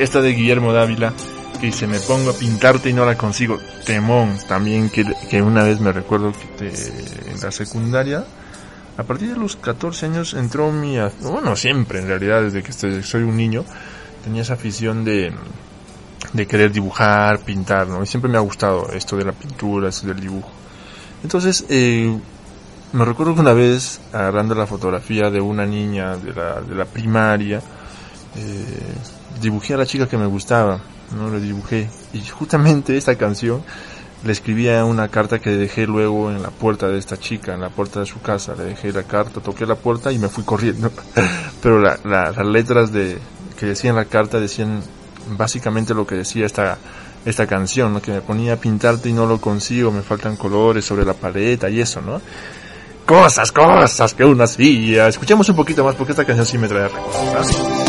Esta 0.08 0.22
de 0.22 0.32
Guillermo 0.32 0.72
Dávila, 0.72 1.12
que 1.60 1.66
dice, 1.66 1.86
me 1.86 2.00
pongo 2.00 2.30
a 2.30 2.32
pintarte 2.32 2.88
y 2.88 2.94
no 2.94 3.04
la 3.04 3.18
consigo. 3.18 3.58
Temón, 3.84 4.38
también 4.48 4.88
que, 4.88 5.04
que 5.28 5.42
una 5.42 5.62
vez 5.64 5.80
me 5.80 5.92
recuerdo 5.92 6.32
que 6.58 6.68
en 6.68 7.40
la 7.42 7.50
secundaria, 7.52 8.24
a 8.96 9.02
partir 9.02 9.28
de 9.34 9.36
los 9.38 9.56
14 9.56 10.06
años 10.06 10.32
entró 10.32 10.72
mi, 10.72 10.96
bueno, 11.20 11.54
siempre 11.56 11.98
en 12.00 12.06
realidad, 12.08 12.40
desde 12.42 12.62
que 12.62 12.70
estoy- 12.70 13.02
soy 13.02 13.22
un 13.22 13.36
niño, 13.36 13.66
tenía 14.24 14.40
esa 14.42 14.54
afición 14.54 15.04
de, 15.04 15.30
de 16.32 16.46
querer 16.46 16.72
dibujar, 16.72 17.40
pintar, 17.40 17.86
¿no? 17.86 18.02
Y 18.02 18.06
siempre 18.06 18.30
me 18.30 18.38
ha 18.38 18.40
gustado 18.40 18.90
esto 18.92 19.16
de 19.18 19.24
la 19.26 19.32
pintura, 19.32 19.90
esto 19.90 20.06
del 20.06 20.20
dibujo. 20.20 20.50
Entonces, 21.22 21.66
eh, 21.68 22.16
me 22.94 23.04
recuerdo 23.04 23.34
que 23.34 23.40
una 23.42 23.52
vez, 23.52 24.00
agarrando 24.14 24.54
la 24.54 24.66
fotografía 24.66 25.28
de 25.30 25.40
una 25.42 25.66
niña 25.66 26.16
de 26.16 26.32
la, 26.32 26.60
de 26.62 26.74
la 26.74 26.86
primaria, 26.86 27.60
eh, 28.36 28.94
dibujé 29.40 29.74
a 29.74 29.78
la 29.78 29.86
chica 29.86 30.08
que 30.08 30.16
me 30.18 30.26
gustaba, 30.26 30.80
no 31.16 31.30
le 31.30 31.40
dibujé. 31.40 31.88
Y 32.12 32.20
justamente 32.26 32.96
esta 32.96 33.16
canción 33.16 33.62
le 34.24 34.32
escribía 34.32 34.84
una 34.84 35.08
carta 35.08 35.38
que 35.38 35.50
dejé 35.50 35.86
luego 35.86 36.30
en 36.30 36.42
la 36.42 36.50
puerta 36.50 36.88
de 36.88 36.98
esta 36.98 37.16
chica, 37.18 37.54
en 37.54 37.60
la 37.60 37.70
puerta 37.70 38.00
de 38.00 38.06
su 38.06 38.20
casa. 38.20 38.54
Le 38.56 38.64
dejé 38.64 38.92
la 38.92 39.04
carta, 39.04 39.40
toqué 39.40 39.64
la 39.66 39.76
puerta 39.76 40.10
y 40.12 40.18
me 40.18 40.28
fui 40.28 40.44
corriendo. 40.44 40.90
Pero 41.62 41.80
la, 41.80 41.98
la- 42.04 42.32
las 42.32 42.46
letras 42.46 42.92
de 42.92 43.18
que 43.58 43.66
decían 43.66 43.96
la 43.96 44.04
carta 44.04 44.38
decían 44.40 44.82
básicamente 45.36 45.94
lo 45.94 46.06
que 46.06 46.14
decía 46.16 46.46
esta 46.46 46.78
esta 47.26 47.46
canción, 47.46 47.92
¿no? 47.92 48.00
que 48.00 48.12
me 48.12 48.20
ponía 48.22 48.54
a 48.54 48.56
pintarte 48.56 49.08
y 49.08 49.12
no 49.12 49.26
lo 49.26 49.40
consigo, 49.40 49.90
me 49.90 50.02
faltan 50.02 50.36
colores 50.36 50.84
sobre 50.84 51.04
la 51.04 51.12
paleta 51.14 51.68
y 51.68 51.80
eso, 51.80 52.00
¿no? 52.00 52.22
Cosas, 53.04 53.52
cosas 53.52 54.14
que 54.14 54.24
uno 54.24 54.44
hacía. 54.44 55.08
Escuchemos 55.08 55.48
un 55.48 55.56
poquito 55.56 55.84
más 55.84 55.94
porque 55.96 56.12
esta 56.12 56.24
canción 56.24 56.46
sí 56.46 56.56
me 56.58 56.68
trae 56.68 56.88
recuerdos. 56.88 57.87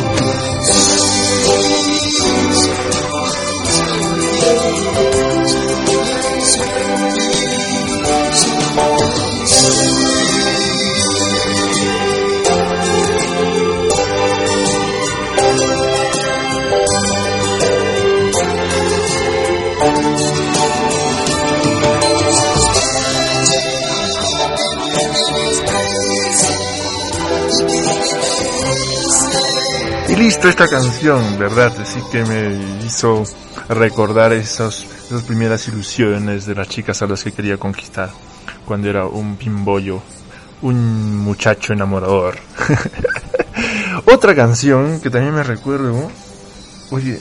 Esta 30.44 30.68
canción, 30.68 31.38
¿verdad? 31.38 31.74
Así 31.80 32.00
que 32.12 32.24
me 32.24 32.86
hizo 32.86 33.24
recordar 33.68 34.34
esos, 34.34 34.86
esas 35.06 35.24
primeras 35.24 35.68
ilusiones 35.68 36.46
de 36.46 36.56
las 36.56 36.70
chicas 36.70 37.02
a 37.02 37.08
las 37.08 37.24
que 37.24 37.32
quería 37.32 37.58
conquistar 37.58 38.10
cuando 38.66 38.90
era 38.90 39.06
un 39.06 39.36
pimbollo, 39.36 40.02
un 40.62 41.18
muchacho 41.18 41.74
enamorador. 41.74 42.38
Otra 44.06 44.34
canción 44.34 45.02
que 45.02 45.10
también 45.10 45.36
me 45.36 45.44
recuerdo, 45.44 46.10
oye, 46.92 47.20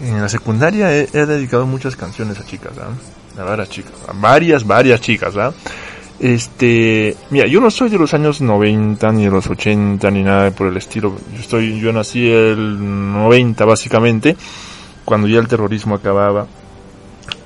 en 0.00 0.20
la 0.20 0.28
secundaria 0.28 0.94
he, 0.94 1.06
dedicado 1.06 1.66
muchas 1.66 1.94
canciones 1.94 2.38
a 2.40 2.44
chicas, 2.44 2.72
¿ah? 2.78 3.40
A 3.40 3.44
varias 3.44 3.68
chicas, 3.70 3.92
varias, 4.14 4.66
varias 4.66 5.00
chicas, 5.00 5.36
¿ah? 5.36 5.52
Este, 6.20 7.16
mira, 7.30 7.46
yo 7.46 7.60
no 7.60 7.70
soy 7.70 7.90
de 7.90 7.98
los 7.98 8.12
años 8.12 8.40
90 8.40 9.12
ni 9.12 9.24
de 9.24 9.30
los 9.30 9.46
80 9.46 10.10
ni 10.10 10.22
nada 10.22 10.50
por 10.50 10.66
el 10.66 10.76
estilo. 10.76 11.16
Yo 11.34 11.40
estoy, 11.40 11.78
yo 11.78 11.92
nací 11.92 12.28
el 12.28 13.12
90 13.12 13.64
básicamente, 13.64 14.36
cuando 15.04 15.28
ya 15.28 15.38
el 15.38 15.48
terrorismo 15.48 15.94
acababa. 15.94 16.46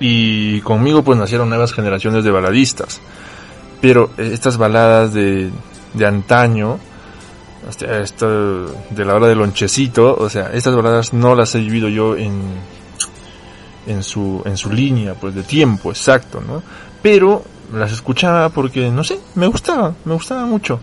Y 0.01 0.61
conmigo 0.63 1.03
pues 1.03 1.19
nacieron 1.19 1.49
nuevas 1.49 1.73
generaciones 1.73 2.25
de 2.25 2.31
baladistas. 2.31 3.01
Pero 3.81 4.11
eh, 4.17 4.31
estas 4.33 4.57
baladas 4.57 5.13
de, 5.13 5.51
de 5.93 6.07
antaño, 6.07 6.79
hasta 7.69 8.01
esto 8.01 8.67
de 8.91 9.05
la 9.05 9.15
hora 9.15 9.27
del 9.27 9.39
lonchecito, 9.39 10.17
o 10.19 10.31
sea, 10.31 10.51
estas 10.53 10.75
baladas 10.75 11.13
no 11.13 11.35
las 11.35 11.55
he 11.55 11.59
vivido 11.59 11.89
yo 11.89 12.17
en, 12.17 12.41
en 13.87 14.03
su, 14.03 14.43
en 14.47 14.57
su 14.57 14.71
línea, 14.71 15.15
pues 15.15 15.35
de 15.35 15.43
tiempo 15.43 15.91
exacto, 15.91 16.41
¿no? 16.41 16.63
Pero 17.03 17.45
las 17.73 17.93
escuchaba 17.93 18.49
porque, 18.51 18.91
no 18.91 19.05
sé, 19.05 19.19
me 19.35 19.47
gustaba, 19.47 19.95
me 20.05 20.15
gustaba 20.15 20.45
mucho. 20.47 20.81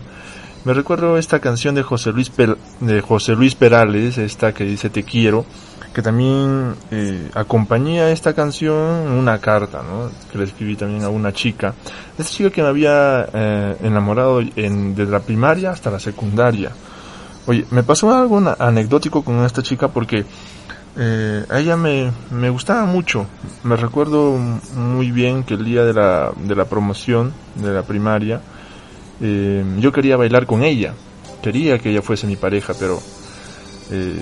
Me 0.64 0.74
recuerdo 0.74 1.16
esta 1.16 1.38
canción 1.40 1.74
de 1.74 1.82
José 1.82 2.12
Luis, 2.12 2.28
Per- 2.30 2.56
de 2.80 3.00
José 3.00 3.32
Luis 3.34 3.54
Perales, 3.54 4.18
esta 4.18 4.52
que 4.52 4.64
dice 4.64 4.90
Te 4.90 5.04
quiero, 5.04 5.46
que 5.94 6.02
también 6.02 6.74
eh, 6.90 7.30
acompañé 7.34 8.02
a 8.02 8.10
esta 8.10 8.34
canción 8.34 8.76
una 8.76 9.38
carta, 9.38 9.82
¿no? 9.82 10.10
Que 10.30 10.38
le 10.38 10.44
escribí 10.44 10.76
también 10.76 11.02
a 11.02 11.08
una 11.08 11.32
chica. 11.32 11.74
Esta 12.18 12.30
chica 12.30 12.50
que 12.50 12.62
me 12.62 12.68
había 12.68 13.26
eh, 13.32 13.76
enamorado 13.82 14.40
en, 14.40 14.94
desde 14.94 15.10
la 15.10 15.20
primaria 15.20 15.70
hasta 15.70 15.90
la 15.90 15.98
secundaria. 15.98 16.70
Oye, 17.46 17.64
me 17.70 17.82
pasó 17.82 18.14
algo 18.14 18.40
anecdótico 18.58 19.24
con 19.24 19.42
esta 19.44 19.62
chica 19.62 19.88
porque 19.88 20.24
eh, 20.96 21.44
a 21.48 21.58
ella 21.58 21.76
me, 21.76 22.12
me 22.30 22.50
gustaba 22.50 22.84
mucho. 22.84 23.26
Me 23.62 23.76
recuerdo 23.76 24.36
muy 24.74 25.10
bien 25.10 25.44
que 25.44 25.54
el 25.54 25.64
día 25.64 25.84
de 25.84 25.92
la, 25.92 26.32
de 26.36 26.54
la 26.54 26.64
promoción 26.64 27.32
de 27.54 27.72
la 27.72 27.82
primaria, 27.82 28.40
eh, 29.20 29.64
yo 29.78 29.92
quería 29.92 30.16
bailar 30.16 30.46
con 30.46 30.62
ella. 30.62 30.94
Quería 31.42 31.78
que 31.78 31.90
ella 31.90 32.02
fuese 32.02 32.26
mi 32.26 32.36
pareja, 32.36 32.74
pero 32.78 33.00
eh, 33.90 34.20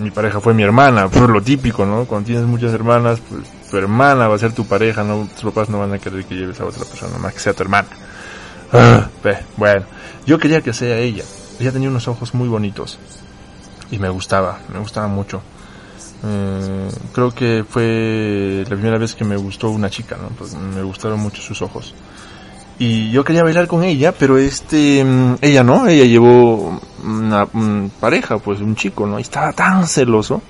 mi 0.00 0.10
pareja 0.10 0.40
fue 0.40 0.54
mi 0.54 0.62
hermana, 0.62 1.08
por 1.08 1.28
lo 1.28 1.42
típico, 1.42 1.84
¿no? 1.84 2.04
Cuando 2.04 2.26
tienes 2.26 2.46
muchas 2.46 2.72
hermanas, 2.72 3.20
pues 3.28 3.42
tu 3.70 3.76
hermana 3.76 4.28
va 4.28 4.36
a 4.36 4.38
ser 4.38 4.52
tu 4.52 4.66
pareja, 4.66 5.02
no, 5.02 5.28
tus 5.34 5.52
papás 5.52 5.68
no 5.68 5.80
van 5.80 5.92
a 5.92 5.98
querer 5.98 6.24
que 6.24 6.34
lleves 6.34 6.60
a 6.60 6.66
otra 6.66 6.84
persona, 6.84 7.18
más 7.18 7.32
que 7.32 7.40
sea 7.40 7.52
tu 7.52 7.62
hermana. 7.62 7.88
Ah, 8.72 9.08
bueno, 9.56 9.84
yo 10.24 10.38
quería 10.38 10.62
que 10.62 10.72
sea 10.72 10.98
ella. 10.98 11.24
Ella 11.60 11.72
tenía 11.72 11.90
unos 11.90 12.08
ojos 12.08 12.32
muy 12.34 12.48
bonitos 12.48 12.98
y 13.90 13.98
me 13.98 14.08
gustaba, 14.08 14.60
me 14.72 14.78
gustaba 14.78 15.08
mucho. 15.08 15.42
Eh, 16.24 16.88
creo 17.12 17.34
que 17.34 17.64
fue 17.68 18.64
la 18.68 18.76
primera 18.76 18.98
vez 18.98 19.14
que 19.14 19.24
me 19.24 19.36
gustó 19.36 19.70
una 19.70 19.90
chica, 19.90 20.16
¿no? 20.20 20.28
Pues 20.28 20.54
me 20.54 20.82
gustaron 20.82 21.18
mucho 21.18 21.42
sus 21.42 21.62
ojos. 21.62 21.94
Y 22.78 23.10
yo 23.10 23.24
quería 23.24 23.42
bailar 23.42 23.66
con 23.66 23.84
ella, 23.84 24.12
pero 24.12 24.38
este, 24.38 25.04
mm, 25.04 25.36
ella 25.40 25.62
no, 25.62 25.86
ella 25.86 26.04
llevó 26.04 26.80
una, 27.04 27.46
pareja, 28.00 28.38
pues 28.38 28.60
un 28.60 28.76
chico, 28.76 29.06
¿no? 29.06 29.18
Y 29.18 29.22
estaba 29.22 29.52
tan 29.52 29.86
celoso, 29.86 30.42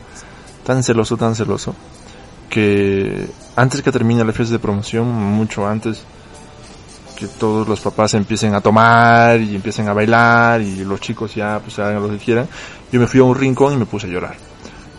tan 0.64 0.82
celoso, 0.82 1.16
tan 1.16 1.34
celoso, 1.34 1.74
que 2.48 3.26
antes 3.56 3.82
que 3.82 3.92
termine 3.92 4.24
la 4.24 4.32
fiesta 4.32 4.54
de 4.54 4.58
promoción, 4.58 5.08
mucho 5.08 5.66
antes, 5.66 6.04
que 7.16 7.26
todos 7.26 7.68
los 7.68 7.80
papás 7.80 8.14
empiecen 8.14 8.54
a 8.54 8.60
tomar 8.60 9.40
y 9.40 9.54
empiecen 9.54 9.88
a 9.88 9.92
bailar 9.92 10.60
y 10.60 10.84
los 10.84 11.00
chicos 11.00 11.34
ya 11.34 11.60
pues 11.62 11.78
hagan 11.78 12.02
lo 12.02 12.08
que 12.10 12.18
quieran, 12.18 12.48
yo 12.90 13.00
me 13.00 13.06
fui 13.06 13.20
a 13.20 13.24
un 13.24 13.34
rincón 13.34 13.74
y 13.74 13.76
me 13.76 13.86
puse 13.86 14.06
a 14.06 14.10
llorar. 14.10 14.51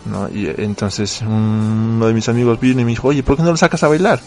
¿No? 0.06 0.30
Y 0.30 0.48
entonces 0.58 1.22
uno 1.26 2.06
de 2.08 2.13
mis 2.13 2.28
amigos 2.30 2.60
vino 2.60 2.82
y 2.82 2.86
me 2.86 2.92
dijo, 2.92 3.08
oye, 3.10 3.24
¿por 3.24 3.36
qué 3.38 3.44
no 3.44 3.52
lo 3.52 3.58
sacas 3.58 3.84
a 3.84 3.88
bailar? 3.88 4.20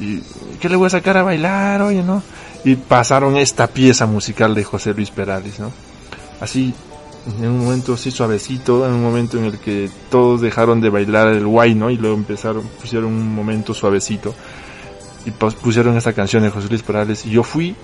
Y, 0.00 0.20
¿qué 0.60 0.68
le 0.68 0.76
voy 0.76 0.86
a 0.86 0.90
sacar 0.90 1.16
a 1.16 1.22
bailar, 1.22 1.82
oye, 1.82 2.02
no? 2.02 2.22
Y 2.64 2.76
pasaron 2.76 3.36
esta 3.36 3.66
pieza 3.68 4.06
musical 4.06 4.54
de 4.54 4.64
José 4.64 4.94
Luis 4.94 5.10
Perales, 5.10 5.58
¿no? 5.60 5.70
Así, 6.40 6.72
en 7.40 7.48
un 7.48 7.64
momento 7.64 7.94
así 7.94 8.10
suavecito, 8.10 8.86
en 8.86 8.92
un 8.92 9.02
momento 9.02 9.38
en 9.38 9.44
el 9.46 9.58
que 9.58 9.90
todos 10.10 10.40
dejaron 10.40 10.80
de 10.80 10.88
bailar 10.90 11.28
el 11.28 11.46
guay, 11.46 11.74
¿no? 11.74 11.90
Y 11.90 11.96
luego 11.96 12.16
empezaron, 12.16 12.62
pusieron 12.80 13.06
un 13.12 13.34
momento 13.34 13.74
suavecito 13.74 14.34
y 15.26 15.30
pus- 15.30 15.54
pusieron 15.54 15.96
esta 15.96 16.12
canción 16.12 16.42
de 16.42 16.50
José 16.50 16.68
Luis 16.68 16.82
Perales 16.82 17.26
y 17.26 17.30
yo 17.30 17.42
fui, 17.42 17.74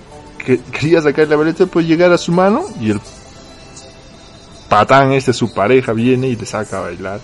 que, 0.43 0.59
quería 0.71 1.01
sacar 1.01 1.27
la 1.27 1.35
baleta, 1.35 1.65
pues 1.65 1.85
llegar 1.87 2.11
a 2.13 2.17
su 2.17 2.31
mano 2.31 2.63
y 2.79 2.91
el 2.91 2.99
patán 4.69 5.11
este, 5.11 5.33
su 5.33 5.53
pareja, 5.53 5.93
viene 5.93 6.27
y 6.27 6.35
le 6.35 6.45
saca 6.45 6.79
a 6.79 6.81
bailar 6.81 7.19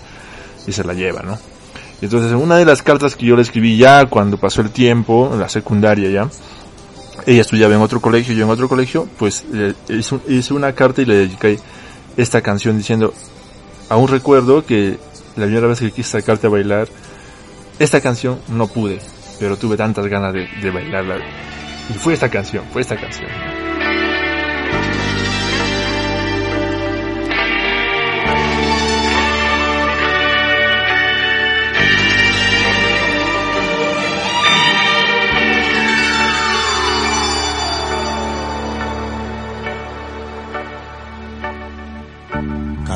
y 0.67 0.71
se 0.71 0.83
la 0.83 0.93
lleva, 0.93 1.21
¿no? 1.21 1.37
Entonces, 2.01 2.31
en 2.31 2.37
una 2.37 2.57
de 2.57 2.65
las 2.65 2.81
cartas 2.81 3.15
que 3.15 3.27
yo 3.27 3.35
le 3.35 3.43
escribí 3.43 3.77
ya 3.77 4.05
cuando 4.07 4.37
pasó 4.37 4.61
el 4.61 4.71
tiempo, 4.71 5.29
en 5.31 5.39
la 5.39 5.49
secundaria 5.49 6.09
ya, 6.09 6.29
ella 7.25 7.41
estudiaba 7.41 7.75
en 7.75 7.81
otro 7.81 8.01
colegio, 8.01 8.33
yo 8.33 8.45
en 8.45 8.49
otro 8.49 8.67
colegio, 8.67 9.07
pues 9.17 9.45
hice 10.27 10.53
una 10.53 10.73
carta 10.73 11.01
y 11.01 11.05
le 11.05 11.15
dediqué 11.15 11.59
esta 12.17 12.41
canción 12.41 12.77
diciendo, 12.77 13.13
aún 13.89 14.07
recuerdo 14.07 14.65
que 14.65 14.97
la 15.35 15.45
primera 15.45 15.67
vez 15.67 15.79
que 15.79 15.91
quise 15.91 16.09
sacarte 16.09 16.47
a 16.47 16.49
bailar, 16.49 16.87
esta 17.77 18.01
canción 18.01 18.39
no 18.49 18.67
pude, 18.67 18.99
pero 19.39 19.57
tuve 19.57 19.77
tantas 19.77 20.07
ganas 20.07 20.33
de, 20.33 20.47
de 20.61 20.71
bailarla. 20.71 21.17
Y 21.89 21.93
fue 21.93 22.13
esta 22.13 22.29
canción, 22.29 22.65
fue 22.71 22.81
esta 22.81 22.95
canción. 22.95 23.60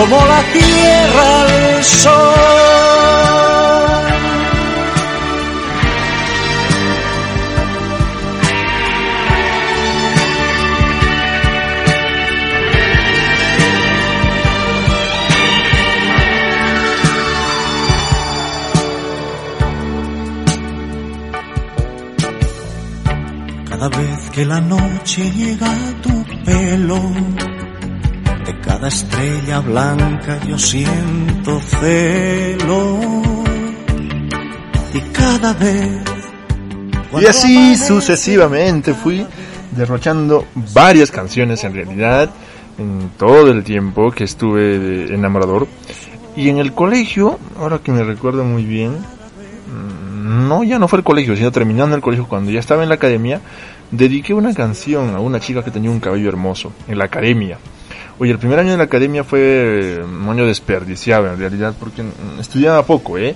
como 0.00 0.16
la 0.16 0.42
tierra 0.52 1.40
al 1.42 1.84
sol. 1.84 2.70
Cada 23.68 23.88
vez 23.88 24.30
que 24.30 24.44
la 24.46 24.60
noche 24.60 25.30
llega 25.32 25.66
a 25.70 26.02
tu 26.02 26.24
pelo, 26.44 27.00
cada 28.70 28.86
estrella 28.86 29.58
blanca 29.58 30.38
yo 30.46 30.56
siento 30.56 31.58
celo. 31.60 33.00
Y 34.94 35.00
cada 35.12 35.52
vez... 35.54 36.00
Y 37.20 37.26
así 37.26 37.76
sucesivamente 37.76 38.94
fui 38.94 39.26
derrochando 39.72 40.46
varias 40.72 41.10
canciones 41.10 41.64
en 41.64 41.74
realidad 41.74 42.30
en 42.78 43.10
todo 43.18 43.50
el 43.50 43.64
tiempo 43.64 44.12
que 44.12 44.22
estuve 44.22 45.12
enamorador. 45.12 45.66
Y 46.36 46.48
en 46.48 46.58
el 46.58 46.72
colegio, 46.72 47.40
ahora 47.58 47.80
que 47.80 47.90
me 47.90 48.04
recuerdo 48.04 48.44
muy 48.44 48.64
bien, 48.64 48.92
mm, 48.92 50.48
no, 50.48 50.62
ya 50.62 50.78
no 50.78 50.86
fue 50.86 51.00
el 51.00 51.04
colegio, 51.04 51.34
sino 51.34 51.50
terminando 51.50 51.96
el 51.96 52.02
colegio, 52.02 52.28
cuando 52.28 52.52
ya 52.52 52.60
estaba 52.60 52.84
en 52.84 52.88
la 52.88 52.94
academia, 52.94 53.40
dediqué 53.90 54.32
una 54.32 54.54
canción 54.54 55.16
a 55.16 55.18
una 55.18 55.40
chica 55.40 55.64
que 55.64 55.72
tenía 55.72 55.90
un 55.90 55.98
cabello 55.98 56.28
hermoso, 56.28 56.72
en 56.86 56.98
la 56.98 57.06
academia. 57.06 57.58
Oye, 58.20 58.32
el 58.32 58.38
primer 58.38 58.58
año 58.58 58.72
de 58.72 58.76
la 58.76 58.84
academia 58.84 59.24
fue 59.24 59.40
eh, 59.40 60.02
un 60.02 60.28
año 60.28 60.44
desperdiciado 60.44 61.26
en 61.26 61.38
realidad, 61.38 61.74
porque 61.80 62.04
estudiaba 62.38 62.84
poco, 62.84 63.16
¿eh? 63.16 63.34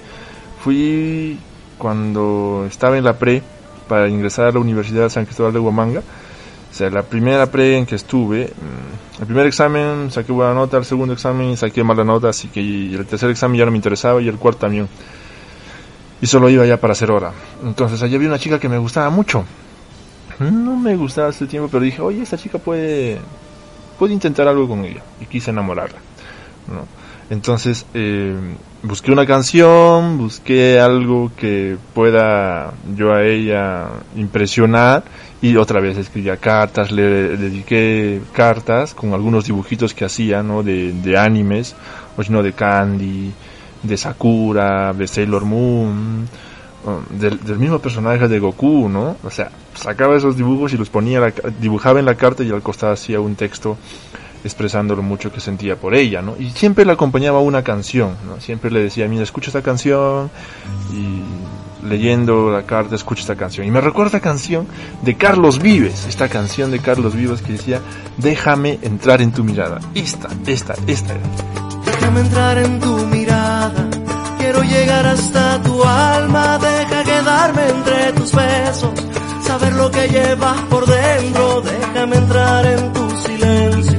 Fui 0.63 1.39
cuando 1.79 2.67
estaba 2.69 2.99
en 2.99 3.05
la 3.05 3.19
pre 3.19 3.43
para 3.89 4.11
ingresar 4.11 4.45
a 4.45 4.53
la 4.53 4.59
Universidad 4.59 5.05
de 5.05 5.11
San 5.11 5.25
Cristóbal 5.25 5.55
de 5.55 5.59
Huamanga. 5.59 6.01
O 6.01 6.75
sea, 6.75 6.91
la 6.91 7.03
primera 7.03 7.47
pre 7.47 7.79
en 7.79 7.87
que 7.87 7.95
estuve, 7.95 8.45
mm, 8.45 9.21
el 9.23 9.27
primer 9.27 9.47
examen 9.47 10.11
saqué 10.11 10.33
buena 10.33 10.53
nota, 10.53 10.77
el 10.77 10.85
segundo 10.85 11.15
examen 11.15 11.57
saqué 11.57 11.83
mala 11.83 12.05
nota, 12.05 12.29
así 12.29 12.49
que 12.49 12.61
el 12.61 13.07
tercer 13.07 13.31
examen 13.31 13.59
ya 13.59 13.65
no 13.65 13.71
me 13.71 13.79
interesaba 13.79 14.21
y 14.21 14.29
el 14.29 14.37
cuarto 14.37 14.61
también. 14.61 14.87
Y 16.21 16.27
solo 16.27 16.51
iba 16.51 16.67
ya 16.67 16.79
para 16.79 16.93
hacer 16.93 17.11
hora. 17.11 17.33
Entonces 17.65 18.03
allí 18.03 18.17
había 18.17 18.29
una 18.29 18.39
chica 18.39 18.59
que 18.59 18.69
me 18.69 18.77
gustaba 18.77 19.09
mucho. 19.09 19.47
No 20.41 20.77
me 20.77 20.95
gustaba 20.95 21.29
hace 21.29 21.47
tiempo, 21.47 21.71
pero 21.73 21.85
dije, 21.85 22.03
oye, 22.03 22.21
esta 22.21 22.37
chica 22.37 22.59
puede, 22.59 23.19
puede 23.99 24.13
intentar 24.13 24.49
algo 24.49 24.69
con 24.69 24.85
ella. 24.85 25.03
Y 25.21 25.27
quise 25.27 25.51
enamorarla. 25.51 25.99
¿no? 26.69 26.87
Entonces 27.31 27.87
eh, 27.95 28.37
busqué 28.83 29.11
una 29.11 29.27
canción, 29.27 30.19
busqué 30.19 30.79
algo 30.79 31.33
que 31.37 31.77
pueda 31.95 32.75
yo 32.97 33.15
a 33.15 33.25
ella 33.25 33.89
impresionar 34.15 35.05
y 35.41 35.57
otra 35.57 35.81
vez 35.81 35.97
escribía 35.97 36.37
cartas, 36.37 36.93
le 36.93 37.03
dediqué 37.37 38.21
cartas 38.33 38.95
con 38.95 39.15
algunos 39.15 39.47
dibujitos 39.47 39.95
que 39.95 40.05
hacía, 40.05 40.43
¿no? 40.43 40.63
De, 40.63 40.93
de 40.93 41.19
animes, 41.19 41.75
o 42.17 42.23
si 42.23 42.31
no 42.31 42.43
de 42.43 42.53
Candy, 42.53 43.33
de 43.83 43.97
Sakura, 43.97 44.93
de 44.93 45.07
Sailor 45.07 45.45
Moon, 45.45 46.29
del, 47.11 47.41
del, 47.41 47.59
mismo 47.59 47.79
personaje 47.79 48.29
de 48.29 48.39
Goku, 48.39 48.89
¿no? 48.89 49.17
O 49.25 49.31
sea, 49.31 49.51
sacaba 49.75 50.17
esos 50.17 50.37
dibujos 50.37 50.73
y 50.73 50.77
los 50.77 50.91
ponía, 50.91 51.21
la, 51.21 51.33
dibujaba 51.61 51.99
en 51.99 52.07
la 52.07 52.15
carta 52.17 52.43
y 52.43 52.51
al 52.51 52.63
costado 52.63 52.93
hacía 52.93 53.21
un 53.21 53.35
texto 53.35 53.77
expresando 54.45 54.95
lo 54.95 55.03
mucho 55.03 55.33
que 55.33 55.41
sentía 55.41 55.77
por 55.77 55.95
ella, 55.95 56.21
¿no? 56.21 56.37
Y 56.39 56.51
siempre 56.51 56.85
le 56.85 56.93
acompañaba 56.93 57.41
una 57.41 57.63
canción, 57.63 58.17
¿no? 58.27 58.41
Siempre 58.41 58.71
le 58.71 58.81
decía, 58.81 59.09
mira, 59.09 59.23
escucha 59.23 59.49
esta 59.49 59.63
canción 59.63 60.31
y 60.93 61.23
leyendo 61.89 62.51
la 62.51 62.65
carta 62.65 62.95
escucha 62.95 63.23
esta 63.23 63.37
canción. 63.37 63.67
Y 63.67 63.71
me 63.71 63.81
recuerda 63.81 64.09
esta 64.09 64.21
canción 64.21 64.67
de 65.03 65.17
Carlos 65.17 65.61
Vives, 65.61 66.07
esta 66.07 66.29
canción 66.29 66.71
de 66.71 66.81
Carlos 66.81 67.15
Vives 67.15 67.43
que 67.43 67.53
decía, 67.53 67.81
déjame 68.19 68.79
entrar 68.83 69.23
en 69.23 69.33
tu 69.33 69.45
mirada. 69.45 69.81
Esta, 69.95 70.29
esta, 70.47 70.75
esta. 70.87 71.15
Déjame 71.87 72.21
entrar 72.21 72.59
en 72.59 72.81
tu 72.81 73.07
mirada, 73.07 73.84
quiero 74.55 74.63
llegar 74.63 75.07
hasta 75.07 75.63
tu 75.63 75.85
alma, 75.85 76.59
deja 76.59 77.05
quedarme 77.05 77.69
entre 77.69 78.13
tus 78.13 78.33
besos, 78.33 78.91
saber 79.47 79.73
lo 79.75 79.91
que 79.91 80.09
llevas 80.09 80.61
por 80.71 80.87
dentro, 80.87 81.63
déjame 81.63 82.17
entrar 82.17 82.67
en 82.67 82.93
tu 82.93 83.11
silencio. 83.27 83.99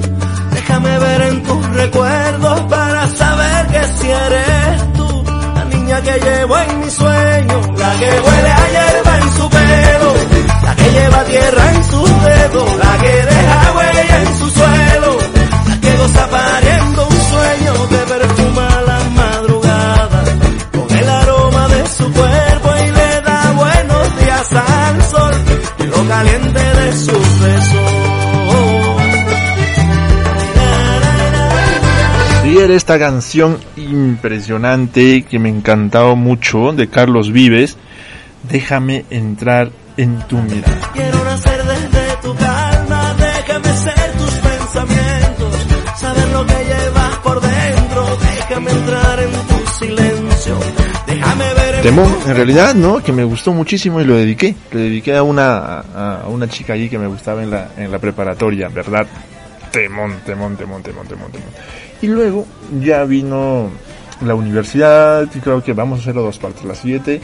Déjame 0.52 1.00
ver 1.00 1.22
en 1.22 1.44
tus 1.44 1.66
recuerdos 1.68 2.62
para 2.62 3.08
saber 3.08 3.68
que 3.68 3.84
si 3.84 4.10
eres 4.10 4.94
tú, 4.94 5.24
la 5.56 5.66
niña 5.66 6.02
que 6.02 6.20
llevo 6.20 6.58
en 6.58 6.80
mi 6.80 6.90
sueño, 6.90 7.62
la 7.78 7.92
que 8.00 8.10
huele 8.26 8.52
a 8.52 8.68
hierba 8.76 9.18
en 9.18 9.32
su 9.38 9.50
pelo, 9.50 10.14
la 10.64 10.76
que 10.76 10.92
lleva 10.92 11.24
tierra 11.26 11.72
en 11.72 11.84
sus 11.84 12.24
dedos, 12.24 12.78
la 12.78 12.98
que 13.02 13.14
deja 13.34 13.74
huella 13.76 14.22
en 14.22 14.38
su 14.38 14.50
suelo, 14.50 15.18
la 15.70 15.82
que 15.82 15.98
goza 15.98 16.30
pariendo 16.30 17.08
un 17.08 17.22
sueño 17.32 17.90
que 17.90 18.05
caliente 26.16 26.60
de 26.60 26.94
sus 26.94 27.40
besos. 27.40 28.16
era 32.58 32.74
esta 32.74 32.98
canción 32.98 33.60
impresionante 33.76 35.24
que 35.24 35.40
me 35.40 35.50
encantaba 35.50 36.16
mucho 36.16 36.72
de 36.72 36.90
Carlos 36.90 37.32
Vives, 37.32 37.78
Déjame 38.50 39.06
entrar 39.10 39.72
en 39.98 40.20
tu 40.28 40.38
mirada. 40.38 40.92
Quiero 40.94 41.24
nacer 41.24 41.64
desde 41.64 42.16
tu 42.22 42.36
calma, 42.36 43.16
déjame 43.18 43.74
ser 43.76 44.12
tus 44.18 44.34
pensamientos, 44.34 45.68
saber 45.98 46.28
lo 46.30 46.46
que 46.46 46.54
llevas 46.54 47.18
por 47.24 47.42
dentro, 47.42 48.18
déjame 48.22 48.72
entrar 48.72 49.20
en 49.20 49.32
tu 49.32 49.72
silencio, 49.80 50.25
Temón, 51.82 52.18
en 52.26 52.36
realidad, 52.36 52.74
¿no? 52.74 53.04
Que 53.04 53.12
me 53.12 53.24
gustó 53.24 53.54
muchísimo 53.54 54.02
y 54.02 54.06
lo 54.06 54.16
dediqué. 54.16 54.56
Le 54.72 54.80
dediqué 54.80 55.16
a 55.16 55.24
una, 55.24 55.80
a, 55.80 56.22
a 56.24 56.28
una 56.30 56.48
chica 56.48 56.74
allí 56.74 56.90
que 56.90 56.98
me 56.98 57.08
gustaba 57.08 57.44
en 57.44 57.52
la, 57.52 57.70
en 57.78 57.92
la 57.92 58.00
preparatoria, 58.00 58.70
¿verdad? 58.70 59.06
Temón, 59.72 60.16
temón, 60.26 60.56
temón, 60.56 60.82
temón, 60.82 61.08
temón, 61.08 61.32
temón. 61.32 61.50
Y 62.02 62.08
luego 62.08 62.48
ya 62.82 63.04
vino 63.04 63.70
la 64.22 64.34
universidad 64.36 65.28
y 65.34 65.40
creo 65.40 65.64
que 65.64 65.74
vamos 65.74 66.00
a 66.00 66.02
hacerlo 66.02 66.24
dos 66.24 66.40
partes. 66.40 66.64
La 66.64 66.76
siguiente, 66.76 67.22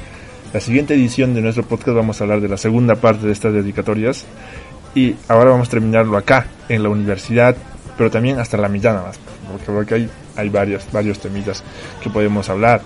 la 0.53 0.59
siguiente 0.59 0.93
edición 0.93 1.33
de 1.33 1.41
nuestro 1.41 1.63
podcast 1.63 1.95
vamos 1.95 2.19
a 2.19 2.25
hablar 2.25 2.41
de 2.41 2.49
la 2.49 2.57
segunda 2.57 2.95
parte 2.95 3.25
de 3.25 3.31
estas 3.31 3.53
dedicatorias 3.53 4.25
y 4.93 5.15
ahora 5.27 5.51
vamos 5.51 5.69
a 5.69 5.71
terminarlo 5.71 6.17
acá 6.17 6.47
en 6.67 6.83
la 6.83 6.89
universidad, 6.89 7.55
pero 7.97 8.11
también 8.11 8.39
hasta 8.39 8.57
la 8.57 8.67
mitad 8.67 8.93
nada 8.93 9.07
más, 9.07 9.19
porque 9.49 9.65
creo 9.65 9.85
que 9.85 9.95
hay, 9.95 10.09
hay 10.35 10.49
varios, 10.49 10.85
varios 10.91 11.19
temitas 11.19 11.63
que 12.03 12.09
podemos 12.09 12.49
hablar. 12.49 12.81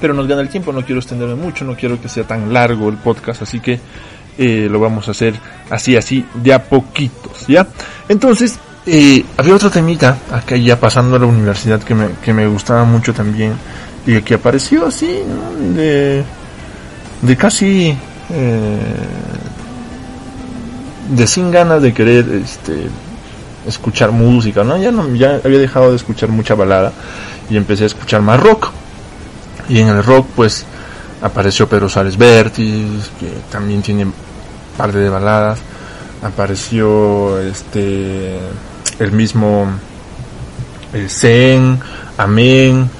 Pero 0.00 0.14
nos 0.14 0.26
gana 0.26 0.42
el 0.42 0.48
tiempo, 0.48 0.72
no 0.72 0.84
quiero 0.84 1.00
extenderme 1.00 1.34
mucho, 1.34 1.64
no 1.64 1.74
quiero 1.74 2.00
que 2.00 2.08
sea 2.08 2.24
tan 2.24 2.52
largo 2.52 2.88
el 2.88 2.96
podcast, 2.96 3.42
así 3.42 3.60
que 3.60 3.80
eh, 4.38 4.68
lo 4.70 4.78
vamos 4.78 5.08
a 5.08 5.10
hacer 5.10 5.34
así, 5.70 5.96
así, 5.96 6.24
de 6.34 6.52
a 6.52 6.62
poquitos, 6.62 7.46
¿ya? 7.48 7.66
Entonces, 8.08 8.58
eh, 8.86 9.24
había 9.36 9.54
otro 9.54 9.68
temita 9.68 10.16
acá 10.32 10.56
ya 10.56 10.80
pasando 10.80 11.16
a 11.16 11.18
la 11.18 11.26
universidad 11.26 11.82
que 11.82 11.94
me, 11.94 12.08
que 12.24 12.32
me 12.32 12.46
gustaba 12.46 12.84
mucho 12.84 13.12
también 13.12 13.52
y 14.06 14.22
que 14.22 14.34
apareció 14.34 14.86
así 14.86 15.18
¿no? 15.28 15.74
de, 15.76 16.24
de 17.20 17.36
casi 17.36 17.94
eh, 18.30 18.78
de 21.10 21.26
sin 21.26 21.50
ganas 21.50 21.82
de 21.82 21.92
querer 21.92 22.26
este 22.42 22.86
escuchar 23.66 24.10
música 24.10 24.64
no 24.64 24.78
ya 24.78 24.90
no 24.90 25.14
ya 25.14 25.38
había 25.44 25.58
dejado 25.58 25.90
de 25.90 25.96
escuchar 25.96 26.30
mucha 26.30 26.54
balada 26.54 26.92
y 27.50 27.58
empecé 27.58 27.84
a 27.84 27.88
escuchar 27.88 28.22
más 28.22 28.40
rock 28.40 28.70
y 29.68 29.80
en 29.80 29.88
el 29.88 30.02
rock 30.02 30.26
pues 30.34 30.64
apareció 31.22 31.68
Pedro 31.68 31.88
Sales 31.88 32.16
Vertis 32.16 33.10
que 33.18 33.28
también 33.50 33.82
tiene 33.82 34.06
parte 34.76 34.98
de 34.98 35.08
baladas 35.08 35.58
apareció 36.22 37.40
este 37.40 38.38
el 38.98 39.12
mismo 39.12 39.68
eh, 40.92 41.06
Zen, 41.08 41.78
Amén, 42.16 42.90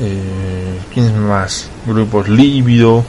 eh, 0.00 0.80
¿quiénes 0.92 1.14
más? 1.14 1.68
Grupos 1.86 2.28
Lívido, 2.28 3.04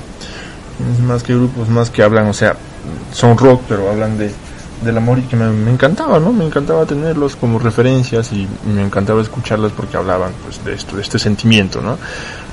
¿quiénes 0.78 1.00
más 1.00 1.24
que 1.24 1.34
grupos 1.34 1.70
más 1.70 1.90
que 1.90 2.04
hablan, 2.04 2.28
o 2.28 2.34
sea, 2.34 2.56
son 3.12 3.38
rock, 3.38 3.62
pero 3.68 3.90
hablan 3.90 4.18
de 4.18 4.32
del 4.84 4.96
amor 4.96 5.18
y 5.18 5.24
que 5.24 5.36
me, 5.36 5.50
me 5.50 5.72
encantaba, 5.72 6.20
¿no? 6.20 6.32
Me 6.32 6.46
encantaba 6.46 6.86
tenerlos 6.86 7.36
como 7.36 7.58
referencias 7.58 8.32
y 8.32 8.48
me 8.72 8.84
encantaba 8.84 9.24
escucharlos 9.24 9.72
porque 9.72 9.98
hablaban 9.98 10.32
pues 10.44 10.64
de 10.64 10.76
esto, 10.76 10.98
de 10.98 11.02
este 11.02 11.18
sentimiento, 11.18 11.82
¿no? 11.82 11.98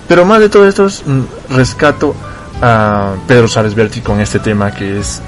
Pero 0.09 0.25
más 0.25 0.41
de 0.41 0.49
todo 0.49 0.67
esto 0.67 0.87
es, 0.87 1.03
mm, 1.07 1.55
rescato 1.55 2.15
a 2.61 3.15
Pedro 3.27 3.49
Saresberti 3.49 4.01
con 4.01 4.21
este 4.21 4.39
tema 4.39 4.71
que 4.71 5.01
es 5.01 5.21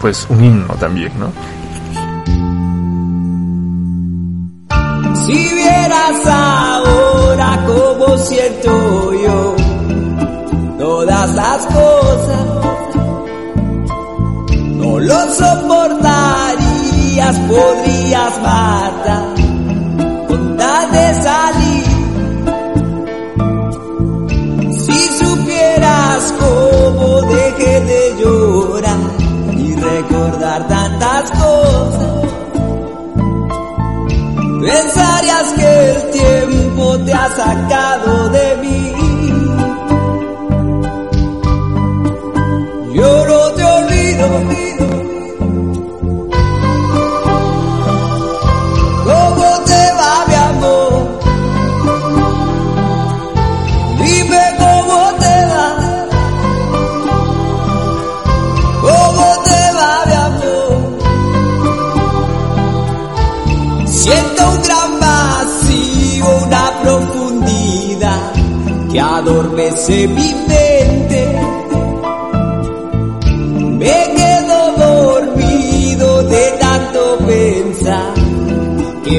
pues 0.00 0.26
un 0.30 0.44
himno 0.44 0.74
también, 0.74 1.12
¿no? 1.18 1.32
Si 5.26 5.54
vieras 5.54 6.26
ahora 6.26 7.64
cómo 7.66 8.16
siento 8.16 9.12
yo 9.12 9.56
todas 10.78 11.34
las 11.34 11.66
cosas, 11.66 12.46
no 14.56 14.98
lo 14.98 15.34
soportarías, 15.34 17.36
podrías 17.48 18.42
matar 18.42 18.99
tiempo 37.40 37.89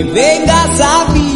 vengas 0.04 0.80
a 0.80 1.06
mí. 1.14 1.31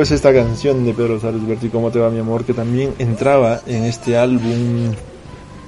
Pues 0.00 0.12
esta 0.12 0.32
canción 0.32 0.86
de 0.86 0.94
Pedro 0.94 1.20
Saresberti, 1.20 1.68
¿Cómo 1.68 1.90
te 1.90 1.98
va 1.98 2.08
mi 2.08 2.20
amor? 2.20 2.46
Que 2.46 2.54
también 2.54 2.94
entraba 2.98 3.60
en 3.66 3.84
este 3.84 4.16
álbum 4.16 4.94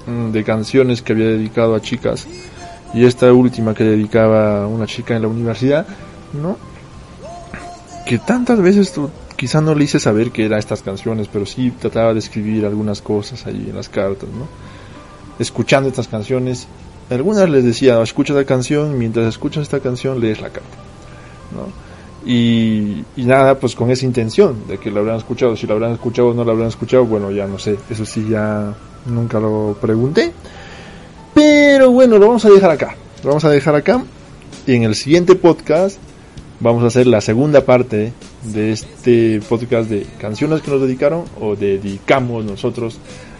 mm, 0.07 0.31
de 0.31 0.43
canciones 0.43 1.03
que 1.03 1.13
había 1.13 1.27
dedicado 1.27 1.75
a 1.75 1.81
chicas. 1.81 2.25
Y 2.95 3.05
esta 3.05 3.31
última 3.31 3.75
que 3.75 3.83
dedicaba 3.83 4.63
a 4.63 4.67
una 4.67 4.87
chica 4.87 5.15
en 5.15 5.21
la 5.21 5.27
universidad, 5.27 5.85
¿no? 6.33 6.57
Que 8.07 8.17
tantas 8.17 8.59
veces 8.59 8.91
tú 8.91 9.11
quizá 9.35 9.61
no 9.61 9.75
le 9.75 9.83
hice 9.83 9.99
saber 9.99 10.31
que 10.31 10.45
eran 10.47 10.57
estas 10.57 10.81
canciones, 10.81 11.27
pero 11.31 11.45
sí 11.45 11.69
trataba 11.69 12.13
de 12.13 12.17
escribir 12.17 12.65
algunas 12.65 13.03
cosas 13.03 13.45
ahí 13.45 13.67
en 13.69 13.75
las 13.75 13.87
cartas, 13.87 14.29
¿no? 14.29 14.47
Escuchando 15.37 15.89
estas 15.89 16.07
canciones, 16.07 16.65
algunas 17.11 17.47
les 17.47 17.63
decía, 17.63 18.01
escucha 18.01 18.33
la 18.33 18.45
canción, 18.45 18.97
mientras 18.97 19.27
escuchas 19.27 19.61
esta 19.61 19.79
canción 19.79 20.19
lees 20.19 20.41
la 20.41 20.49
carta. 20.49 20.77
¿no? 21.53 21.82
Y, 22.25 23.03
nada, 23.17 23.59
pues 23.59 23.75
con 23.75 23.91
esa 23.91 24.05
intención 24.05 24.67
de 24.67 24.77
que 24.77 24.91
lo 24.91 25.01
habrán 25.01 25.17
escuchado. 25.17 25.55
Si 25.55 25.67
lo 25.67 25.73
habrán 25.73 25.91
escuchado 25.91 26.29
o 26.29 26.33
no 26.33 26.43
lo 26.43 26.51
habrán 26.51 26.69
escuchado, 26.69 27.05
bueno, 27.05 27.31
ya 27.31 27.47
no 27.47 27.59
sé. 27.59 27.77
Eso 27.89 28.05
sí, 28.05 28.27
ya 28.29 28.73
nunca 29.05 29.39
lo 29.39 29.77
pregunté. 29.81 30.31
Pero 31.33 31.91
bueno, 31.91 32.17
lo 32.17 32.27
vamos 32.27 32.45
a 32.45 32.49
dejar 32.49 32.71
acá. 32.71 32.95
Lo 33.23 33.29
vamos 33.29 33.43
a 33.45 33.49
dejar 33.49 33.75
acá. 33.75 34.03
Y 34.65 34.75
en 34.75 34.83
el 34.83 34.95
siguiente 34.95 35.35
podcast 35.35 35.97
vamos 36.59 36.83
a 36.83 36.87
hacer 36.87 37.07
la 37.07 37.19
segunda 37.19 37.65
parte 37.65 38.13
de 38.43 38.71
este 38.71 39.41
podcast 39.49 39.89
de 39.89 40.05
canciones 40.19 40.61
que 40.61 40.71
nos 40.71 40.81
dedicaron 40.81 41.25
o 41.41 41.55
dedicamos 41.55 42.45
nosotros 42.45 42.99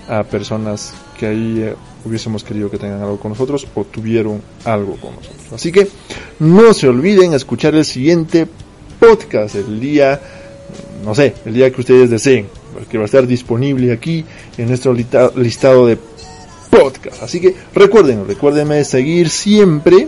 a 0.10 0.24
personas 0.24 0.94
que 1.18 1.28
ahí 1.28 1.62
eh, 1.62 1.76
hubiésemos 2.04 2.44
querido 2.44 2.70
que 2.70 2.78
tengan 2.78 3.02
algo 3.02 3.18
con 3.18 3.32
nosotros 3.32 3.66
o 3.76 3.86
tuvieron 3.86 4.42
algo 4.66 4.98
con 4.98 5.16
nosotros. 5.16 5.54
Así 5.54 5.72
que 5.72 5.88
no 6.40 6.74
se 6.74 6.90
olviden 6.90 7.34
escuchar 7.34 7.76
el 7.76 7.86
siguiente 7.86 8.48
podcast 9.08 9.56
el 9.56 9.80
día, 9.82 10.20
no 11.04 11.14
sé, 11.14 11.34
el 11.46 11.54
día 11.54 11.70
que 11.72 11.82
ustedes 11.82 12.10
deseen, 12.10 12.48
que 12.90 12.98
va 12.98 13.04
a 13.04 13.06
estar 13.06 13.28
disponible 13.28 13.92
aquí 13.92 14.24
en 14.58 14.68
nuestro 14.70 14.94
lista- 14.94 15.32
listado 15.36 15.86
de 15.88 15.98
podcast. 16.70 17.22
Así 17.22 17.42
que 17.42 17.54
recuerden, 17.76 18.26
recuérdenme 18.26 18.84
seguir 18.86 19.30
siempre 19.30 20.08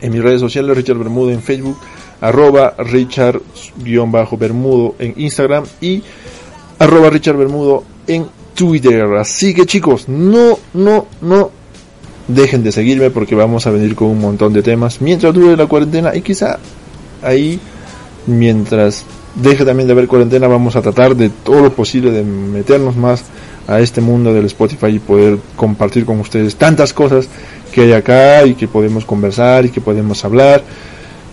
en 0.00 0.12
mis 0.12 0.20
redes 0.22 0.40
sociales, 0.40 0.76
Richard 0.76 0.98
Bermudo 0.98 1.30
en 1.30 1.42
Facebook, 1.42 1.78
arroba 2.20 2.74
Richard-Bermudo 2.78 4.96
en 4.98 5.14
Instagram 5.16 5.64
y 5.80 6.02
arroba 6.80 7.08
Richard 7.10 7.36
Bermudo 7.36 7.84
en 8.08 8.26
Twitter. 8.54 9.04
Así 9.14 9.54
que 9.54 9.64
chicos, 9.64 10.08
no, 10.08 10.58
no, 10.74 11.06
no 11.20 11.50
dejen 12.26 12.64
de 12.64 12.72
seguirme 12.72 13.10
porque 13.10 13.36
vamos 13.36 13.64
a 13.66 13.70
venir 13.70 13.94
con 13.94 14.08
un 14.08 14.18
montón 14.20 14.52
de 14.52 14.62
temas 14.62 15.00
mientras 15.00 15.32
dure 15.32 15.56
la 15.56 15.66
cuarentena 15.66 16.14
y 16.16 16.20
quizá 16.22 16.58
ahí, 17.22 17.60
mientras 18.26 19.04
deje 19.34 19.64
también 19.64 19.86
de 19.86 19.92
haber 19.92 20.08
cuarentena, 20.08 20.46
vamos 20.46 20.76
a 20.76 20.82
tratar 20.82 21.16
de 21.16 21.30
todo 21.30 21.62
lo 21.62 21.72
posible 21.72 22.10
de 22.10 22.22
meternos 22.22 22.96
más 22.96 23.24
a 23.66 23.80
este 23.80 24.00
mundo 24.00 24.34
del 24.34 24.46
Spotify 24.46 24.88
y 24.88 24.98
poder 24.98 25.38
compartir 25.56 26.04
con 26.04 26.20
ustedes 26.20 26.56
tantas 26.56 26.92
cosas 26.92 27.28
que 27.72 27.82
hay 27.82 27.92
acá 27.92 28.44
y 28.44 28.54
que 28.54 28.68
podemos 28.68 29.04
conversar 29.04 29.64
y 29.64 29.70
que 29.70 29.80
podemos 29.80 30.24
hablar. 30.24 30.62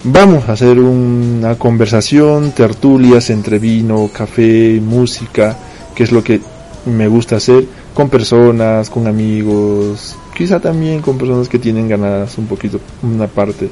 Vamos 0.04 0.48
a 0.48 0.54
hacer 0.54 0.80
una 0.80 1.56
conversación, 1.56 2.52
tertulias 2.52 3.30
entre 3.32 3.60
vino, 3.60 4.10
café, 4.14 4.80
música, 4.82 5.58
que 5.94 6.04
es 6.04 6.12
lo 6.14 6.24
que 6.24 6.40
me 6.86 7.10
gusta 7.10 7.36
hacer, 7.36 7.66
con 7.94 8.10
personas, 8.10 8.90
con 8.90 9.08
amigos, 9.08 10.16
quizá 10.34 10.62
también 10.62 11.02
con 11.02 11.18
personas 11.18 11.50
que 11.50 11.60
tienen 11.60 11.90
ganadas 11.90 12.38
un 12.38 12.48
poquito 12.48 12.80
una 13.04 13.28
parte 13.28 13.70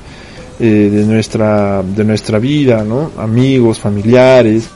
eh, 0.59 0.89
de 0.91 1.03
nuestra 1.05 1.83
de 1.83 2.03
nuestra 2.03 2.39
vida, 2.39 2.83
¿no? 2.83 3.11
Amigos, 3.17 3.79
familiares, 3.79 4.67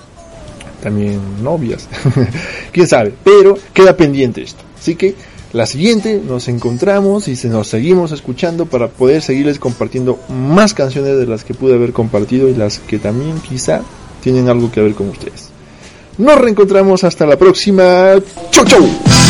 también 0.82 1.20
novias, 1.44 1.88
quién 2.72 2.88
sabe, 2.88 3.14
pero 3.24 3.58
queda 3.74 3.96
pendiente 3.96 4.42
esto. 4.42 4.64
Así 4.80 4.96
que 4.96 5.16
la 5.54 5.66
siguiente 5.66 6.22
nos 6.26 6.48
encontramos 6.48 7.28
y 7.28 7.36
se 7.36 7.50
nos 7.50 7.68
seguimos 7.68 8.12
escuchando 8.12 8.66
para 8.66 8.88
poder 8.88 9.22
seguirles 9.22 9.60
compartiendo 9.60 10.18
más 10.30 10.74
canciones 10.74 11.18
de 11.18 11.28
las 11.28 11.44
que 11.44 11.54
pude 11.54 11.76
haber 11.76 11.92
compartido 11.92 12.48
y 12.48 12.56
las 12.56 12.80
que 12.80 13.00
también 13.00 13.40
quizá 13.42 13.82
tienen 14.22 14.48
algo 14.48 14.72
que 14.72 14.82
ver 14.82 14.94
con 14.94 15.10
ustedes. 15.10 15.50
Nos 16.18 16.40
reencontramos 16.40 17.04
hasta 17.04 17.26
la 17.26 17.38
próxima. 17.38 18.14
Chau 18.52 18.66
chau. 18.66 19.21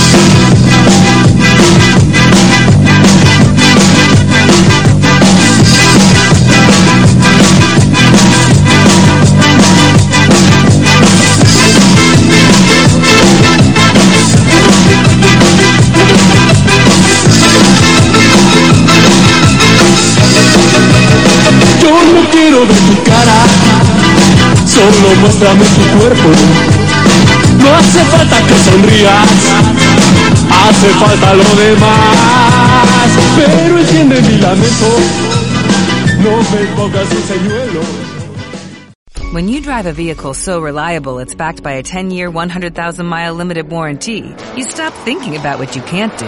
Solo 24.90 25.16
muéstrame 25.22 25.66
tu 25.66 26.00
cuerpo. 26.00 26.30
No 27.60 27.74
hace 27.76 28.00
falta 28.06 28.38
que 28.48 28.56
sonrías, 28.70 29.30
hace 30.50 30.90
falta 31.00 31.34
lo 31.34 31.44
demás. 31.56 33.10
Pero 33.36 33.78
entiende 33.78 34.22
mi 34.22 34.38
lamento, 34.38 34.88
no 36.20 36.38
me 36.38 36.66
pongas 36.76 37.12
un 37.12 37.24
señuelo. 37.24 37.82
When 39.34 39.48
you 39.48 39.62
drive 39.62 39.86
a 39.86 39.94
vehicle 39.94 40.34
so 40.34 40.60
reliable 40.60 41.20
it's 41.20 41.34
backed 41.34 41.64
by 41.64 41.74
a 41.74 41.84
10-year, 41.84 42.30
100,000-mile 42.30 43.34
limited 43.34 43.72
warranty, 43.72 44.36
you 44.58 44.66
stop 44.66 44.94
thinking 45.06 45.38
about 45.38 45.58
what 45.58 45.74
you 45.74 45.82
can't 45.84 46.18
do 46.18 46.28